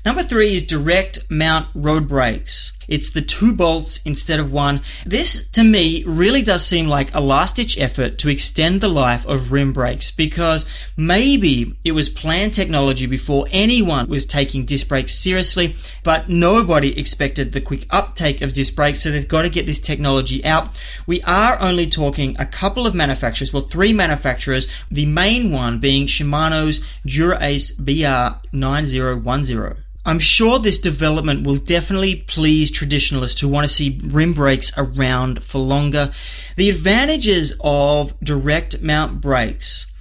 Number 0.05 0.23
three 0.23 0.55
is 0.55 0.63
direct 0.63 1.19
mount 1.29 1.67
road 1.73 2.07
brakes. 2.07 2.71
It's 2.89 3.11
the 3.11 3.21
two 3.21 3.53
bolts 3.53 3.99
instead 4.03 4.39
of 4.39 4.51
one. 4.51 4.81
This, 5.05 5.47
to 5.49 5.63
me, 5.63 6.03
really 6.05 6.41
does 6.41 6.65
seem 6.65 6.87
like 6.87 7.13
a 7.13 7.21
last 7.21 7.57
ditch 7.57 7.77
effort 7.77 8.17
to 8.19 8.29
extend 8.29 8.81
the 8.81 8.89
life 8.89 9.25
of 9.27 9.51
rim 9.51 9.73
brakes 9.73 10.11
because 10.11 10.65
maybe 10.97 11.77
it 11.85 11.91
was 11.91 12.09
planned 12.09 12.53
technology 12.53 13.05
before 13.05 13.45
anyone 13.51 14.07
was 14.07 14.25
taking 14.25 14.65
disc 14.65 14.87
brakes 14.87 15.15
seriously, 15.15 15.75
but 16.03 16.29
nobody 16.29 16.99
expected 16.99 17.51
the 17.51 17.61
quick 17.61 17.85
uptake 17.91 18.41
of 18.41 18.53
disc 18.53 18.75
brakes, 18.75 19.03
so 19.03 19.11
they've 19.11 19.27
got 19.27 19.43
to 19.43 19.49
get 19.49 19.67
this 19.67 19.79
technology 19.79 20.43
out. 20.43 20.69
We 21.05 21.21
are 21.21 21.61
only 21.61 21.87
talking 21.87 22.35
a 22.39 22.45
couple 22.45 22.87
of 22.87 22.95
manufacturers, 22.95 23.53
well, 23.53 23.63
three 23.63 23.93
manufacturers, 23.93 24.67
the 24.89 25.05
main 25.05 25.51
one 25.51 25.79
being 25.79 26.07
Shimano's 26.07 26.83
Dura-Ace 27.05 27.79
BR9010. 27.79 29.83
I'm 30.05 30.19
sure 30.19 30.59
this 30.59 30.77
development 30.77 31.45
will 31.45 31.57
definitely 31.57 32.15
please 32.15 32.71
traditionalists 32.71 33.41
who 33.41 33.49
want 33.49 33.67
to 33.67 33.73
see 33.73 33.99
rim 34.03 34.33
brakes 34.33 34.71
around 34.77 35.43
for 35.43 35.59
longer. 35.59 36.11
The 36.55 36.69
advantages 36.69 37.53
of 37.61 38.19
direct 38.21 38.81
mount 38.81 39.21
brakes 39.21 39.91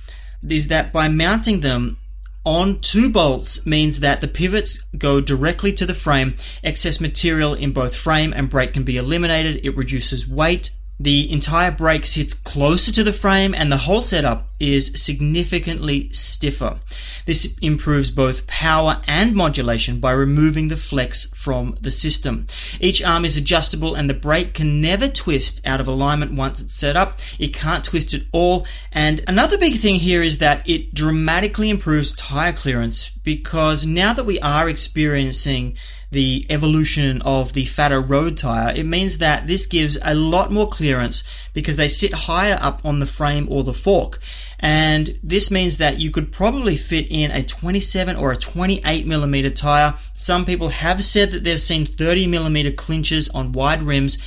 is 0.49 0.69
that 0.69 0.93
by 0.93 1.09
mounting 1.09 1.61
them 1.61 1.99
on 2.45 2.81
two 2.81 3.11
bolts 3.11 3.67
means 3.67 4.01
that 4.01 4.21
the 4.21 4.29
pivots 4.29 4.83
go 4.97 5.21
directly 5.21 5.73
to 5.75 5.85
the 5.85 5.95
frame. 5.95 6.37
Excess 6.63 7.01
material 7.01 7.53
in 7.53 7.73
both 7.73 7.95
frame 7.95 8.33
and 8.35 8.49
brake 8.49 8.73
can 8.73 8.85
be 8.85 8.97
eliminated. 8.97 9.61
It 9.65 9.77
reduces 9.77 10.27
weight, 10.27 10.71
the 11.01 11.31
entire 11.31 11.71
brake 11.71 12.05
sits 12.05 12.35
closer 12.35 12.91
to 12.93 13.05
the 13.05 13.13
frame 13.13 13.55
and 13.55 13.71
the 13.71 13.77
whole 13.77 14.03
setup 14.03 14.49
is 14.59 14.93
significantly 15.01 16.09
stiffer. 16.11 16.81
This 17.25 17.57
improves 17.63 18.11
both 18.11 18.47
power 18.47 19.03
and 19.07 19.35
modulation 19.35 20.01
by 20.01 20.13
removing 20.13 20.69
the 20.69 20.77
flex 20.77 21.27
from 21.49 21.79
the 21.81 21.91
system. 21.91 22.47
Each 22.79 23.03
arm 23.03 23.25
is 23.25 23.39
adjustable 23.39 23.95
and 23.95 24.11
the 24.11 24.13
brake 24.13 24.53
can 24.53 24.83
never 24.83 25.09
twist 25.09 25.63
out 25.65 25.81
of 25.81 25.89
alignment 25.89 26.35
once 26.35 26.61
it's 26.61 26.75
set 26.75 26.95
up. 26.95 27.21
It 27.39 27.55
can't 27.55 27.83
twist 27.83 28.13
at 28.13 28.21
all. 28.33 28.67
And 28.93 29.25
another 29.27 29.57
big 29.57 29.81
thing 29.81 29.95
here 29.95 30.21
is 30.21 30.37
that 30.39 30.69
it 30.69 30.93
dramatically 30.93 31.71
improves 31.71 32.13
tire 32.13 32.53
clearance 32.53 33.09
because 33.25 33.87
now 33.87 34.13
that 34.13 34.27
we 34.27 34.39
are 34.41 34.69
experiencing 34.69 35.79
the 36.11 36.47
evolution 36.51 37.23
of 37.23 37.55
the 37.55 37.65
fatter 37.65 38.03
road 38.03 38.37
tire, 38.37 38.75
it 38.77 38.85
means 38.85 39.17
that 39.17 39.47
this 39.47 39.65
gives 39.65 39.97
a 40.03 40.15
lot 40.15 40.53
more 40.53 40.69
clearance 40.69 41.25
because 41.55 41.77
they 41.77 41.89
sit 41.89 42.13
higher 42.13 42.59
up 42.61 42.85
on 42.85 42.99
the 42.99 43.07
frame 43.07 43.49
or 43.51 43.65
the 43.65 43.73
fork. 43.73 44.21
And 44.61 45.19
this 45.23 45.51
means 45.51 45.79
that 45.79 45.99
you 45.99 46.11
could 46.11 46.33
probably 46.33 46.77
fit 46.77 47.07
in 47.11 47.31
a 47.31 47.45
27 47.45 48.17
or 48.17 48.33
a 48.33 48.37
28 48.37 49.07
millimeter 49.07 49.51
tire. 49.51 49.95
Some 50.15 50.45
people 50.45 50.69
have 50.69 51.05
said 51.05 51.31
that 51.31 51.45
they've 51.45 51.61
seen 51.61 51.87
30 51.87 52.27
millimeter 52.27 52.73
clinches 52.73 53.29
on 53.29 53.53
wide 53.53 53.83
rims 53.83 54.19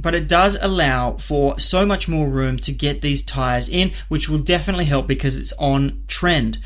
but 0.00 0.14
it 0.14 0.28
does 0.28 0.58
allow 0.60 1.16
for 1.18 1.58
so 1.58 1.86
much 1.86 2.08
more 2.08 2.28
room 2.28 2.58
to 2.58 2.72
get 2.72 3.00
these 3.00 3.22
tires 3.22 3.68
in, 3.68 3.92
which 4.08 4.28
will 4.28 4.38
definitely 4.38 4.86
help 4.86 5.06
because 5.06 5.36
it's 5.36 5.52
on 5.58 6.02
trend. 6.08 6.58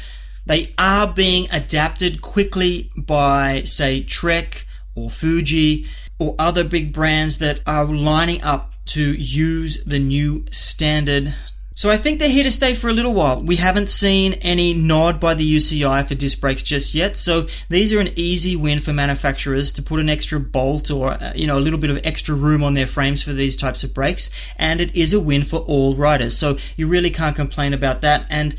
They 0.47 0.73
are 0.79 1.13
being 1.13 1.47
adapted 1.53 2.23
quickly 2.23 2.91
by, 2.97 3.65
say, 3.65 4.03
Trek 4.03 4.67
or 4.95 5.11
Fuji 5.11 5.87
or 6.19 6.35
other 6.39 6.65
big 6.65 6.93
brands 6.93 7.39
that 7.39 7.61
are 7.67 7.85
lining 7.85 8.43
up 8.43 8.73
to 8.87 9.13
use 9.13 9.85
the 9.85 9.99
new 9.99 10.47
standard. 10.51 11.35
So 11.79 11.91
I 11.91 11.97
think 11.97 12.19
they're 12.19 12.29
here 12.29 12.43
to 12.43 12.51
stay 12.51 12.75
for 12.75 12.89
a 12.89 12.93
little 12.93 13.15
while. 13.15 13.41
We 13.41 13.55
haven't 13.55 13.89
seen 13.89 14.33
any 14.43 14.75
nod 14.75 15.21
by 15.21 15.35
the 15.35 15.57
UCI 15.57 16.09
for 16.09 16.17
disc 16.17 16.41
brakes 16.41 16.65
just 16.65 16.93
yet, 16.93 17.17
so 17.17 17.47
these 17.69 17.93
are 17.93 18.01
an 18.01 18.11
easy 18.17 18.57
win 18.57 18.81
for 18.81 18.93
manufacturers 18.93 19.71
to 19.71 19.83
put 19.83 20.01
an 20.01 20.09
extra 20.09 20.41
bolt 20.41 20.91
or 20.91 21.13
uh, 21.13 21.33
you 21.37 21.47
know 21.47 21.57
a 21.57 21.61
little 21.61 21.79
bit 21.79 21.91
of 21.91 22.01
extra 22.03 22.35
room 22.35 22.65
on 22.65 22.75
their 22.75 22.89
frames 22.89 23.23
for 23.23 23.33
these 23.33 23.55
types 23.55 23.85
of 23.85 23.95
brakes, 23.95 24.29
and 24.57 24.81
it 24.81 24.97
is 24.97 25.13
a 25.13 25.21
win 25.21 25.45
for 25.45 25.61
all 25.61 25.95
riders. 25.95 26.37
So 26.37 26.59
you 26.77 26.89
really 26.89 27.11
can't 27.11 27.37
complain 27.37 27.73
about 27.73 28.01
that, 28.01 28.27
and 28.29 28.57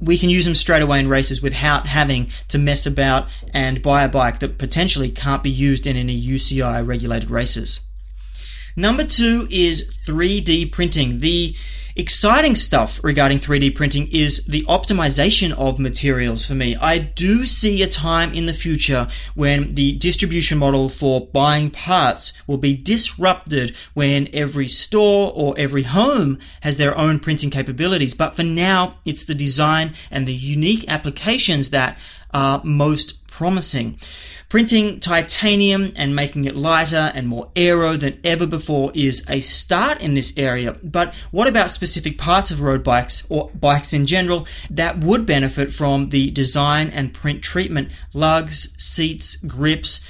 we 0.00 0.16
can 0.16 0.30
use 0.30 0.44
them 0.44 0.54
straight 0.54 0.82
away 0.82 1.00
in 1.00 1.08
races 1.08 1.42
without 1.42 1.88
having 1.88 2.30
to 2.46 2.58
mess 2.58 2.86
about 2.86 3.26
and 3.52 3.82
buy 3.82 4.04
a 4.04 4.08
bike 4.08 4.38
that 4.38 4.58
potentially 4.58 5.10
can't 5.10 5.42
be 5.42 5.50
used 5.50 5.84
in 5.84 5.96
any 5.96 6.16
UCI 6.16 6.86
regulated 6.86 7.28
races. 7.28 7.80
Number 8.76 9.04
two 9.04 9.46
is 9.50 9.98
3D 10.06 10.72
printing. 10.72 11.18
The 11.18 11.54
exciting 11.94 12.54
stuff 12.54 12.98
regarding 13.04 13.38
3D 13.38 13.74
printing 13.74 14.08
is 14.10 14.46
the 14.46 14.62
optimization 14.62 15.52
of 15.52 15.78
materials 15.78 16.46
for 16.46 16.54
me. 16.54 16.74
I 16.76 16.98
do 16.98 17.44
see 17.44 17.82
a 17.82 17.86
time 17.86 18.32
in 18.32 18.46
the 18.46 18.54
future 18.54 19.08
when 19.34 19.74
the 19.74 19.92
distribution 19.94 20.56
model 20.58 20.88
for 20.88 21.26
buying 21.26 21.70
parts 21.70 22.32
will 22.46 22.56
be 22.56 22.74
disrupted 22.74 23.76
when 23.92 24.28
every 24.32 24.68
store 24.68 25.32
or 25.34 25.54
every 25.58 25.82
home 25.82 26.38
has 26.62 26.78
their 26.78 26.96
own 26.96 27.18
printing 27.18 27.50
capabilities. 27.50 28.14
But 28.14 28.36
for 28.36 28.42
now, 28.42 28.94
it's 29.04 29.24
the 29.24 29.34
design 29.34 29.92
and 30.10 30.26
the 30.26 30.34
unique 30.34 30.86
applications 30.88 31.70
that 31.70 31.98
are 32.32 32.62
most 32.64 33.21
promising. 33.42 33.98
Printing 34.48 35.00
titanium 35.00 35.92
and 35.96 36.14
making 36.14 36.44
it 36.44 36.54
lighter 36.54 37.10
and 37.12 37.26
more 37.26 37.50
aero 37.56 37.96
than 37.96 38.20
ever 38.22 38.46
before 38.46 38.92
is 38.94 39.24
a 39.28 39.40
start 39.40 40.00
in 40.00 40.14
this 40.14 40.32
area. 40.36 40.76
But 40.84 41.12
what 41.32 41.48
about 41.48 41.70
specific 41.70 42.18
parts 42.18 42.52
of 42.52 42.60
road 42.60 42.84
bikes 42.84 43.26
or 43.28 43.50
bikes 43.50 43.92
in 43.92 44.06
general 44.06 44.46
that 44.70 44.98
would 44.98 45.26
benefit 45.26 45.72
from 45.72 46.10
the 46.10 46.30
design 46.30 46.90
and 46.90 47.12
print 47.12 47.42
treatment? 47.42 47.90
Lugs, 48.12 48.76
seats, 48.78 49.34
grips. 49.34 50.04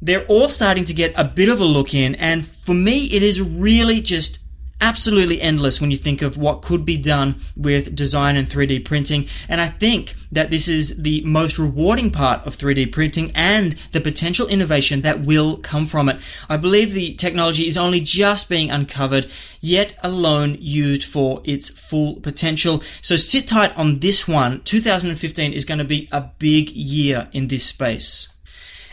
They're 0.00 0.24
all 0.28 0.48
starting 0.48 0.86
to 0.86 0.94
get 0.94 1.12
a 1.14 1.24
bit 1.24 1.50
of 1.50 1.60
a 1.60 1.64
look 1.64 1.92
in, 1.92 2.14
and 2.14 2.46
for 2.46 2.72
me, 2.72 3.04
it 3.08 3.22
is 3.22 3.42
really 3.42 4.00
just 4.00 4.38
absolutely 4.80 5.40
endless 5.40 5.80
when 5.80 5.90
you 5.90 5.96
think 5.96 6.22
of 6.22 6.36
what 6.36 6.62
could 6.62 6.84
be 6.84 6.96
done 6.96 7.36
with 7.56 7.94
design 7.94 8.36
and 8.36 8.48
3D 8.48 8.84
printing. 8.84 9.26
And 9.48 9.60
I 9.60 9.68
think 9.68 10.14
that 10.30 10.50
this 10.50 10.68
is 10.68 11.02
the 11.02 11.22
most 11.24 11.58
rewarding 11.58 12.10
part 12.10 12.46
of 12.46 12.56
3D 12.56 12.92
printing 12.92 13.32
and 13.34 13.74
the 13.92 14.00
potential 14.00 14.46
innovation 14.46 15.02
that 15.02 15.20
will 15.20 15.56
come 15.56 15.86
from 15.86 16.08
it. 16.08 16.18
I 16.48 16.56
believe 16.56 16.92
the 16.92 17.14
technology 17.14 17.66
is 17.66 17.76
only 17.76 18.00
just 18.00 18.48
being 18.48 18.70
uncovered, 18.70 19.30
yet 19.60 19.98
alone 20.02 20.56
used 20.60 21.04
for 21.04 21.42
its 21.44 21.68
full 21.68 22.20
potential. 22.20 22.82
So 23.02 23.16
sit 23.16 23.48
tight 23.48 23.76
on 23.76 23.98
this 23.98 24.28
one. 24.28 24.62
2015 24.62 25.52
is 25.52 25.64
going 25.64 25.78
to 25.78 25.84
be 25.84 26.08
a 26.12 26.30
big 26.38 26.70
year 26.70 27.28
in 27.32 27.48
this 27.48 27.64
space. 27.64 28.28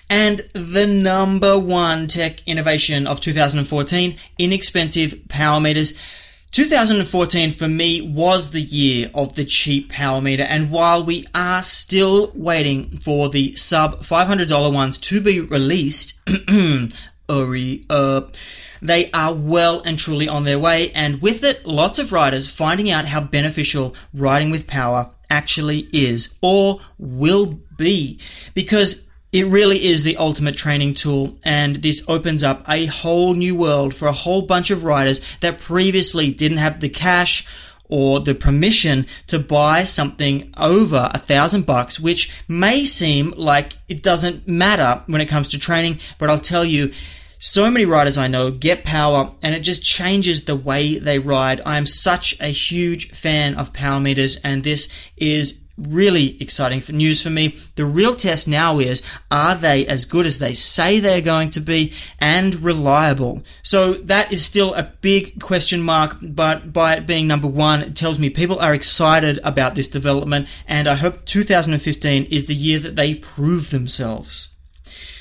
And 0.09 0.41
the 0.53 0.85
number 0.85 1.57
one 1.57 2.07
tech 2.07 2.47
innovation 2.47 3.07
of 3.07 3.21
2014, 3.21 4.17
inexpensive 4.37 5.27
power 5.29 5.59
meters. 5.59 5.93
2014 6.51 7.51
for 7.51 7.67
me 7.67 8.01
was 8.01 8.51
the 8.51 8.61
year 8.61 9.11
of 9.13 9.35
the 9.35 9.43
cheap 9.43 9.91
power 9.91 10.21
meter, 10.21 10.43
and 10.43 10.71
while 10.71 11.03
we 11.03 11.27
are 11.35 11.61
still 11.61 12.31
waiting 12.33 12.97
for 12.99 13.29
the 13.29 13.53
sub 13.55 14.01
$500 14.03 14.73
ones 14.73 14.97
to 14.99 15.19
be 15.19 15.41
released, 15.41 16.21
hurry 17.29 17.85
up. 17.89 18.35
They 18.81 19.11
are 19.11 19.33
well 19.33 19.81
and 19.81 19.99
truly 19.99 20.29
on 20.29 20.45
their 20.45 20.59
way, 20.59 20.91
and 20.91 21.21
with 21.21 21.43
it, 21.43 21.65
lots 21.65 21.99
of 21.99 22.13
riders 22.13 22.47
finding 22.47 22.89
out 22.89 23.05
how 23.05 23.21
beneficial 23.21 23.93
riding 24.13 24.49
with 24.49 24.67
power 24.67 25.11
actually 25.29 25.89
is 25.91 26.35
or 26.41 26.79
will 26.97 27.59
be. 27.77 28.19
Because 28.53 29.04
it 29.35 29.47
really 29.47 29.83
is 29.83 30.03
the 30.03 30.15
ultimate 30.15 30.55
training 30.55 30.93
tool, 30.93 31.37
and 31.43 31.75
this 31.75 32.01
opens 32.07 32.41
up 32.41 32.63
a 32.69 32.85
whole 32.85 33.33
new 33.33 33.53
world 33.53 33.93
for 33.93 34.07
a 34.07 34.13
whole 34.13 34.43
bunch 34.43 34.71
of 34.71 34.85
riders 34.85 35.19
that 35.41 35.59
previously 35.59 36.31
didn't 36.31 36.59
have 36.59 36.79
the 36.79 36.87
cash 36.87 37.45
or 37.89 38.21
the 38.21 38.33
permission 38.33 39.05
to 39.27 39.37
buy 39.37 39.83
something 39.83 40.53
over 40.55 41.09
a 41.13 41.17
thousand 41.17 41.65
bucks, 41.65 41.99
which 41.99 42.31
may 42.47 42.85
seem 42.85 43.33
like 43.35 43.73
it 43.89 44.01
doesn't 44.01 44.47
matter 44.47 45.03
when 45.07 45.19
it 45.19 45.27
comes 45.27 45.49
to 45.49 45.59
training, 45.59 45.99
but 46.17 46.29
I'll 46.29 46.39
tell 46.39 46.63
you, 46.63 46.93
so 47.37 47.69
many 47.69 47.83
riders 47.83 48.17
I 48.17 48.27
know 48.27 48.51
get 48.51 48.85
power 48.85 49.33
and 49.41 49.53
it 49.53 49.59
just 49.59 49.83
changes 49.83 50.45
the 50.45 50.55
way 50.55 50.97
they 50.97 51.19
ride. 51.19 51.59
I 51.65 51.77
am 51.77 51.85
such 51.85 52.39
a 52.39 52.47
huge 52.47 53.11
fan 53.11 53.55
of 53.55 53.73
power 53.73 53.99
meters 53.99 54.37
and 54.37 54.63
this 54.63 54.87
is 55.17 55.64
really 55.77 56.41
exciting 56.41 56.81
news 56.95 57.21
for 57.21 57.29
me. 57.29 57.57
The 57.75 57.85
real 57.85 58.15
test 58.15 58.47
now 58.47 58.79
is 58.79 59.01
are 59.29 59.55
they 59.55 59.85
as 59.87 60.05
good 60.05 60.25
as 60.25 60.39
they 60.39 60.53
say 60.53 60.99
they're 60.99 61.21
going 61.21 61.51
to 61.51 61.59
be 61.59 61.93
and 62.19 62.61
reliable? 62.61 63.43
So 63.63 63.93
that 63.93 64.31
is 64.31 64.45
still 64.45 64.73
a 64.73 64.91
big 65.01 65.41
question 65.41 65.81
mark, 65.81 66.17
but 66.21 66.71
by 66.71 66.95
it 66.95 67.07
being 67.07 67.27
number 67.27 67.47
one, 67.47 67.81
it 67.81 67.95
tells 67.95 68.19
me 68.19 68.29
people 68.29 68.59
are 68.59 68.73
excited 68.73 69.39
about 69.43 69.75
this 69.75 69.87
development, 69.87 70.47
and 70.67 70.87
I 70.87 70.95
hope 70.95 71.25
2015 71.25 72.25
is 72.25 72.45
the 72.45 72.55
year 72.55 72.79
that 72.79 72.95
they 72.95 73.15
prove 73.15 73.69
themselves. 73.69 74.49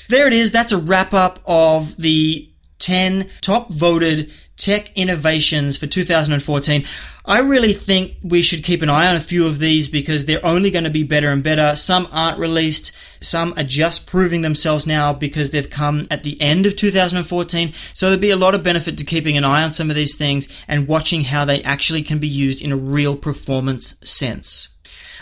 There 0.07 0.27
it 0.27 0.33
is. 0.33 0.51
That's 0.51 0.71
a 0.71 0.77
wrap 0.77 1.13
up 1.13 1.39
of 1.45 1.97
the 1.97 2.49
10 2.79 3.29
top 3.41 3.71
voted 3.71 4.31
tech 4.57 4.91
innovations 4.95 5.77
for 5.77 5.87
2014. 5.87 6.85
I 7.27 7.39
really 7.39 7.73
think 7.73 8.15
we 8.23 8.41
should 8.41 8.63
keep 8.63 8.81
an 8.81 8.89
eye 8.89 9.07
on 9.07 9.15
a 9.15 9.21
few 9.21 9.47
of 9.47 9.59
these 9.59 9.87
because 9.87 10.25
they're 10.25 10.45
only 10.45 10.69
going 10.69 10.83
to 10.83 10.91
be 10.91 11.03
better 11.03 11.29
and 11.29 11.43
better. 11.43 11.75
Some 11.75 12.07
aren't 12.11 12.37
released. 12.37 12.91
Some 13.19 13.53
are 13.57 13.63
just 13.63 14.05
proving 14.05 14.41
themselves 14.41 14.85
now 14.85 15.11
because 15.11 15.49
they've 15.49 15.69
come 15.69 16.07
at 16.11 16.23
the 16.23 16.39
end 16.39 16.65
of 16.65 16.75
2014. 16.75 17.73
So 17.93 18.07
there'll 18.07 18.21
be 18.21 18.29
a 18.29 18.35
lot 18.35 18.53
of 18.53 18.63
benefit 18.63 18.97
to 18.99 19.05
keeping 19.05 19.37
an 19.37 19.43
eye 19.43 19.63
on 19.63 19.73
some 19.73 19.89
of 19.89 19.95
these 19.95 20.15
things 20.15 20.47
and 20.67 20.87
watching 20.87 21.23
how 21.23 21.45
they 21.45 21.63
actually 21.63 22.03
can 22.03 22.19
be 22.19 22.27
used 22.27 22.61
in 22.61 22.71
a 22.71 22.77
real 22.77 23.15
performance 23.15 23.95
sense. 24.03 24.69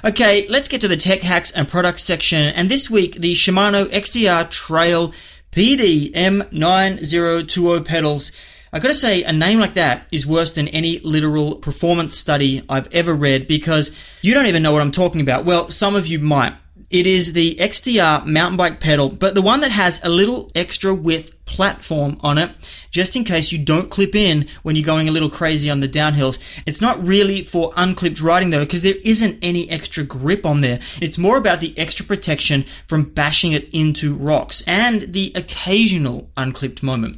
Okay, 0.04 0.46
let's 0.50 0.68
get 0.68 0.82
to 0.82 0.90
the 0.90 0.98
tech 0.98 1.22
hacks 1.22 1.52
and 1.52 1.70
products 1.70 2.04
section. 2.04 2.54
And 2.54 2.70
this 2.70 2.90
week, 2.90 3.16
the 3.16 3.34
Shimano 3.34 3.86
XTR 3.86 4.50
Trail 4.50 5.14
PD 5.54 6.12
M9020 6.12 7.86
pedals 7.86 8.34
I 8.76 8.80
gotta 8.80 8.96
say, 8.96 9.22
a 9.22 9.32
name 9.32 9.60
like 9.60 9.76
that 9.76 10.08
is 10.12 10.26
worse 10.26 10.54
than 10.54 10.68
any 10.70 10.98
literal 10.98 11.58
performance 11.58 12.16
study 12.16 12.64
I've 12.68 12.92
ever 12.92 13.14
read 13.14 13.48
because 13.48 13.96
you 14.24 14.34
don't 14.34 14.48
even 14.48 14.64
know 14.64 14.72
what 14.72 14.82
I'm 14.82 14.90
talking 14.90 15.22
about. 15.22 15.46
Well, 15.46 15.70
some 15.70 15.94
of 15.94 16.08
you 16.08 16.18
might. 16.18 16.56
It 16.90 17.06
is 17.06 17.34
the 17.34 17.54
XTR 17.60 18.26
mountain 18.26 18.58
bike 18.58 18.80
pedal, 18.80 19.10
but 19.10 19.36
the 19.36 19.44
one 19.44 19.62
that 19.62 19.70
has 19.70 20.04
a 20.04 20.10
little 20.10 20.52
extra 20.56 20.92
width 20.92 21.46
platform 21.46 22.18
on 22.22 22.40
it, 22.40 22.50
just 22.90 23.16
in 23.16 23.24
case 23.24 23.52
you 23.52 23.64
don't 23.64 23.92
clip 23.92 24.16
in 24.16 24.48
when 24.64 24.76
you're 24.76 24.84
going 24.84 25.08
a 25.08 25.12
little 25.12 25.30
crazy 25.30 25.70
on 25.70 25.80
the 25.80 25.88
downhills. 25.88 26.40
It's 26.66 26.82
not 26.82 27.06
really 27.06 27.44
for 27.44 27.72
unclipped 27.78 28.22
riding 28.22 28.50
though, 28.50 28.66
because 28.66 28.82
there 28.82 28.98
isn't 29.04 29.38
any 29.44 29.70
extra 29.70 30.04
grip 30.04 30.48
on 30.48 30.62
there. 30.62 30.80
It's 31.00 31.20
more 31.20 31.38
about 31.38 31.62
the 31.62 31.78
extra 31.78 32.08
protection 32.08 32.66
from 32.88 33.04
bashing 33.04 33.52
it 33.52 33.70
into 33.72 34.16
rocks 34.16 34.64
and 34.66 35.14
the 35.14 35.32
occasional 35.36 36.32
unclipped 36.36 36.82
moment. 36.82 37.18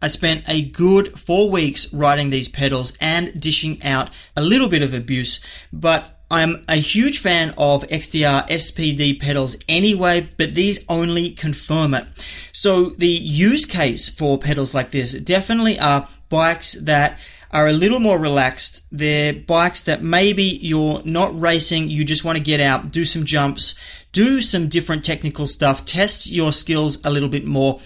I 0.00 0.08
spent 0.08 0.44
a 0.48 0.62
good 0.62 1.18
four 1.18 1.50
weeks 1.50 1.92
riding 1.92 2.30
these 2.30 2.48
pedals 2.48 2.92
and 3.00 3.40
dishing 3.40 3.82
out 3.82 4.10
a 4.36 4.42
little 4.42 4.68
bit 4.68 4.82
of 4.82 4.94
abuse, 4.94 5.40
but 5.72 6.16
I'm 6.30 6.64
a 6.68 6.76
huge 6.76 7.20
fan 7.20 7.54
of 7.56 7.86
XTR 7.86 8.48
SPD 8.48 9.20
pedals 9.20 9.56
anyway, 9.68 10.28
but 10.36 10.54
these 10.54 10.84
only 10.88 11.30
confirm 11.30 11.94
it. 11.94 12.06
So 12.52 12.90
the 12.90 13.06
use 13.06 13.64
case 13.64 14.08
for 14.08 14.38
pedals 14.38 14.74
like 14.74 14.90
this 14.90 15.12
definitely 15.12 15.78
are 15.78 16.08
bikes 16.28 16.72
that 16.72 17.18
are 17.52 17.68
a 17.68 17.72
little 17.72 18.00
more 18.00 18.18
relaxed. 18.18 18.84
They're 18.90 19.32
bikes 19.32 19.84
that 19.84 20.02
maybe 20.02 20.42
you're 20.42 21.00
not 21.04 21.40
racing, 21.40 21.90
you 21.90 22.04
just 22.04 22.24
want 22.24 22.38
to 22.38 22.44
get 22.44 22.60
out, 22.60 22.90
do 22.90 23.04
some 23.04 23.24
jumps, 23.24 23.76
do 24.10 24.42
some 24.42 24.68
different 24.68 25.04
technical 25.04 25.46
stuff, 25.46 25.84
test 25.84 26.28
your 26.28 26.52
skills 26.52 26.98
a 27.04 27.10
little 27.10 27.28
bit 27.28 27.46
more 27.46 27.80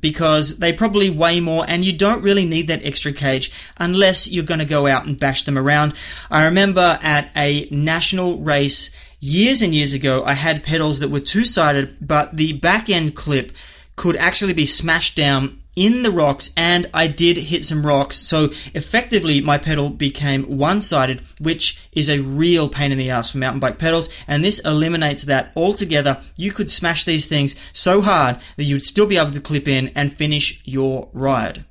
because 0.00 0.58
they 0.58 0.72
probably 0.72 1.10
weigh 1.10 1.40
more 1.40 1.64
and 1.66 1.84
you 1.84 1.92
don't 1.92 2.22
really 2.22 2.44
need 2.44 2.68
that 2.68 2.84
extra 2.84 3.12
cage 3.12 3.52
unless 3.78 4.30
you're 4.30 4.44
going 4.44 4.60
to 4.60 4.66
go 4.66 4.86
out 4.86 5.06
and 5.06 5.18
bash 5.18 5.44
them 5.44 5.58
around. 5.58 5.94
I 6.30 6.44
remember 6.44 6.98
at 7.02 7.30
a 7.36 7.68
national 7.70 8.38
race 8.38 8.94
years 9.20 9.62
and 9.62 9.74
years 9.74 9.92
ago, 9.94 10.22
I 10.24 10.34
had 10.34 10.62
pedals 10.62 11.00
that 11.00 11.10
were 11.10 11.20
two 11.20 11.44
sided, 11.44 11.96
but 12.00 12.36
the 12.36 12.52
back 12.54 12.88
end 12.88 13.16
clip 13.16 13.52
could 13.96 14.16
actually 14.16 14.52
be 14.52 14.66
smashed 14.66 15.16
down 15.16 15.60
in 15.76 16.02
the 16.02 16.10
rocks 16.10 16.50
and 16.56 16.90
I 16.92 17.06
did 17.06 17.36
hit 17.36 17.64
some 17.64 17.86
rocks. 17.86 18.16
So 18.16 18.46
effectively 18.74 19.40
my 19.40 19.58
pedal 19.58 19.90
became 19.90 20.56
one-sided, 20.56 21.22
which 21.38 21.78
is 21.92 22.08
a 22.08 22.20
real 22.20 22.68
pain 22.68 22.90
in 22.90 22.98
the 22.98 23.10
ass 23.10 23.30
for 23.30 23.38
mountain 23.38 23.60
bike 23.60 23.78
pedals. 23.78 24.08
And 24.26 24.42
this 24.42 24.58
eliminates 24.60 25.24
that 25.24 25.52
altogether. 25.54 26.20
You 26.36 26.50
could 26.50 26.70
smash 26.70 27.04
these 27.04 27.26
things 27.26 27.54
so 27.72 28.00
hard 28.00 28.38
that 28.56 28.64
you'd 28.64 28.82
still 28.82 29.06
be 29.06 29.18
able 29.18 29.32
to 29.32 29.40
clip 29.40 29.68
in 29.68 29.92
and 29.94 30.12
finish 30.12 30.62
your 30.64 31.08
ride. 31.12 31.64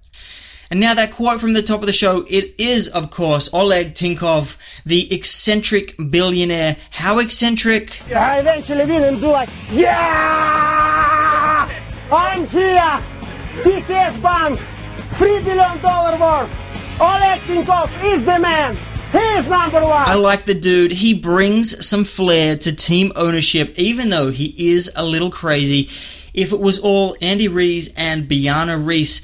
And 0.71 0.79
now 0.79 0.93
that 0.95 1.11
quote 1.11 1.39
from 1.39 1.53
the 1.53 1.61
top 1.61 1.81
of 1.81 1.85
the 1.85 1.93
show, 1.93 2.25
it 2.27 2.55
is, 2.57 2.87
of 2.87 3.11
course, 3.11 3.53
Oleg 3.53 3.93
Tinkov, 3.93 4.57
the 4.85 5.13
eccentric 5.13 5.95
billionaire. 6.09 6.77
How 6.89 7.19
eccentric? 7.19 8.01
I 8.11 8.39
eventually 8.39 8.85
win 8.85 9.03
and 9.03 9.21
do 9.21 9.27
like, 9.27 9.49
yeah! 9.71 11.69
I'm 12.11 12.47
here! 12.47 13.14
TCS 13.63 14.21
Bank, 14.21 14.59
$3 14.59 15.43
billion 15.43 16.19
worth. 16.19 16.51
Oleg 16.99 17.41
Tinkov 17.41 17.89
is 18.03 18.25
the 18.25 18.39
man. 18.39 18.77
He 19.11 19.17
is 19.37 19.47
number 19.47 19.81
one. 19.81 20.07
I 20.07 20.15
like 20.15 20.45
the 20.45 20.53
dude. 20.53 20.91
He 20.91 21.13
brings 21.13 21.85
some 21.85 22.03
flair 22.03 22.57
to 22.57 22.75
team 22.75 23.11
ownership, 23.15 23.73
even 23.77 24.09
though 24.09 24.29
he 24.29 24.73
is 24.73 24.91
a 24.95 25.05
little 25.05 25.31
crazy. 25.31 25.89
If 26.33 26.51
it 26.51 26.59
was 26.59 26.79
all 26.79 27.15
Andy 27.21 27.47
Rihs 27.47 27.93
and 27.95 28.29
Biana 28.29 28.85
Reese, 28.85 29.21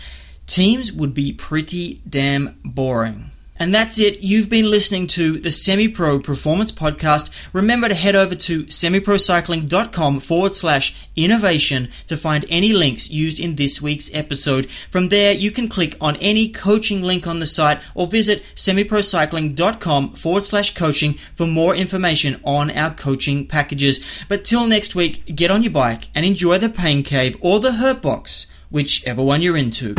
teams 0.48 0.94
would 0.94 1.14
be 1.14 1.34
pretty 1.34 2.02
damn 2.08 2.60
boring. 2.64 3.31
And 3.62 3.76
that's 3.76 4.00
it. 4.00 4.22
You've 4.22 4.50
been 4.50 4.72
listening 4.72 5.06
to 5.08 5.38
the 5.38 5.52
Semi 5.52 5.88
Pro 5.88 6.18
Performance 6.18 6.72
Podcast. 6.72 7.30
Remember 7.54 7.88
to 7.88 7.94
head 7.94 8.16
over 8.16 8.34
to 8.34 8.64
semiprocycling.com 8.64 10.20
forward 10.20 10.56
slash 10.56 10.96
innovation 11.16 11.92
to 12.08 12.18
find 12.18 12.44
any 12.50 12.74
links 12.74 13.12
used 13.12 13.40
in 13.40 13.58
this 13.58 13.80
week's 13.80 14.10
episode. 14.16 14.72
From 14.90 15.10
there, 15.10 15.32
you 15.36 15.52
can 15.52 15.70
click 15.70 15.96
on 16.02 16.16
any 16.16 16.50
coaching 16.50 17.04
link 17.04 17.28
on 17.28 17.38
the 17.38 17.46
site 17.46 17.80
or 17.94 18.08
visit 18.08 18.44
semiprocycling.com 18.56 20.14
forward 20.14 20.44
slash 20.44 20.74
coaching 20.74 21.14
for 21.36 21.46
more 21.46 21.76
information 21.76 22.42
on 22.44 22.72
our 22.72 22.90
coaching 22.90 23.46
packages. 23.46 24.04
But 24.28 24.44
till 24.44 24.66
next 24.66 24.96
week, 24.96 25.36
get 25.36 25.52
on 25.52 25.62
your 25.62 25.72
bike 25.72 26.10
and 26.16 26.26
enjoy 26.26 26.58
the 26.58 26.70
pain 26.70 27.04
cave 27.04 27.38
or 27.42 27.60
the 27.60 27.74
hurt 27.74 28.02
box, 28.02 28.48
whichever 28.72 29.22
one 29.24 29.44
you're 29.44 29.56
into. 29.56 29.94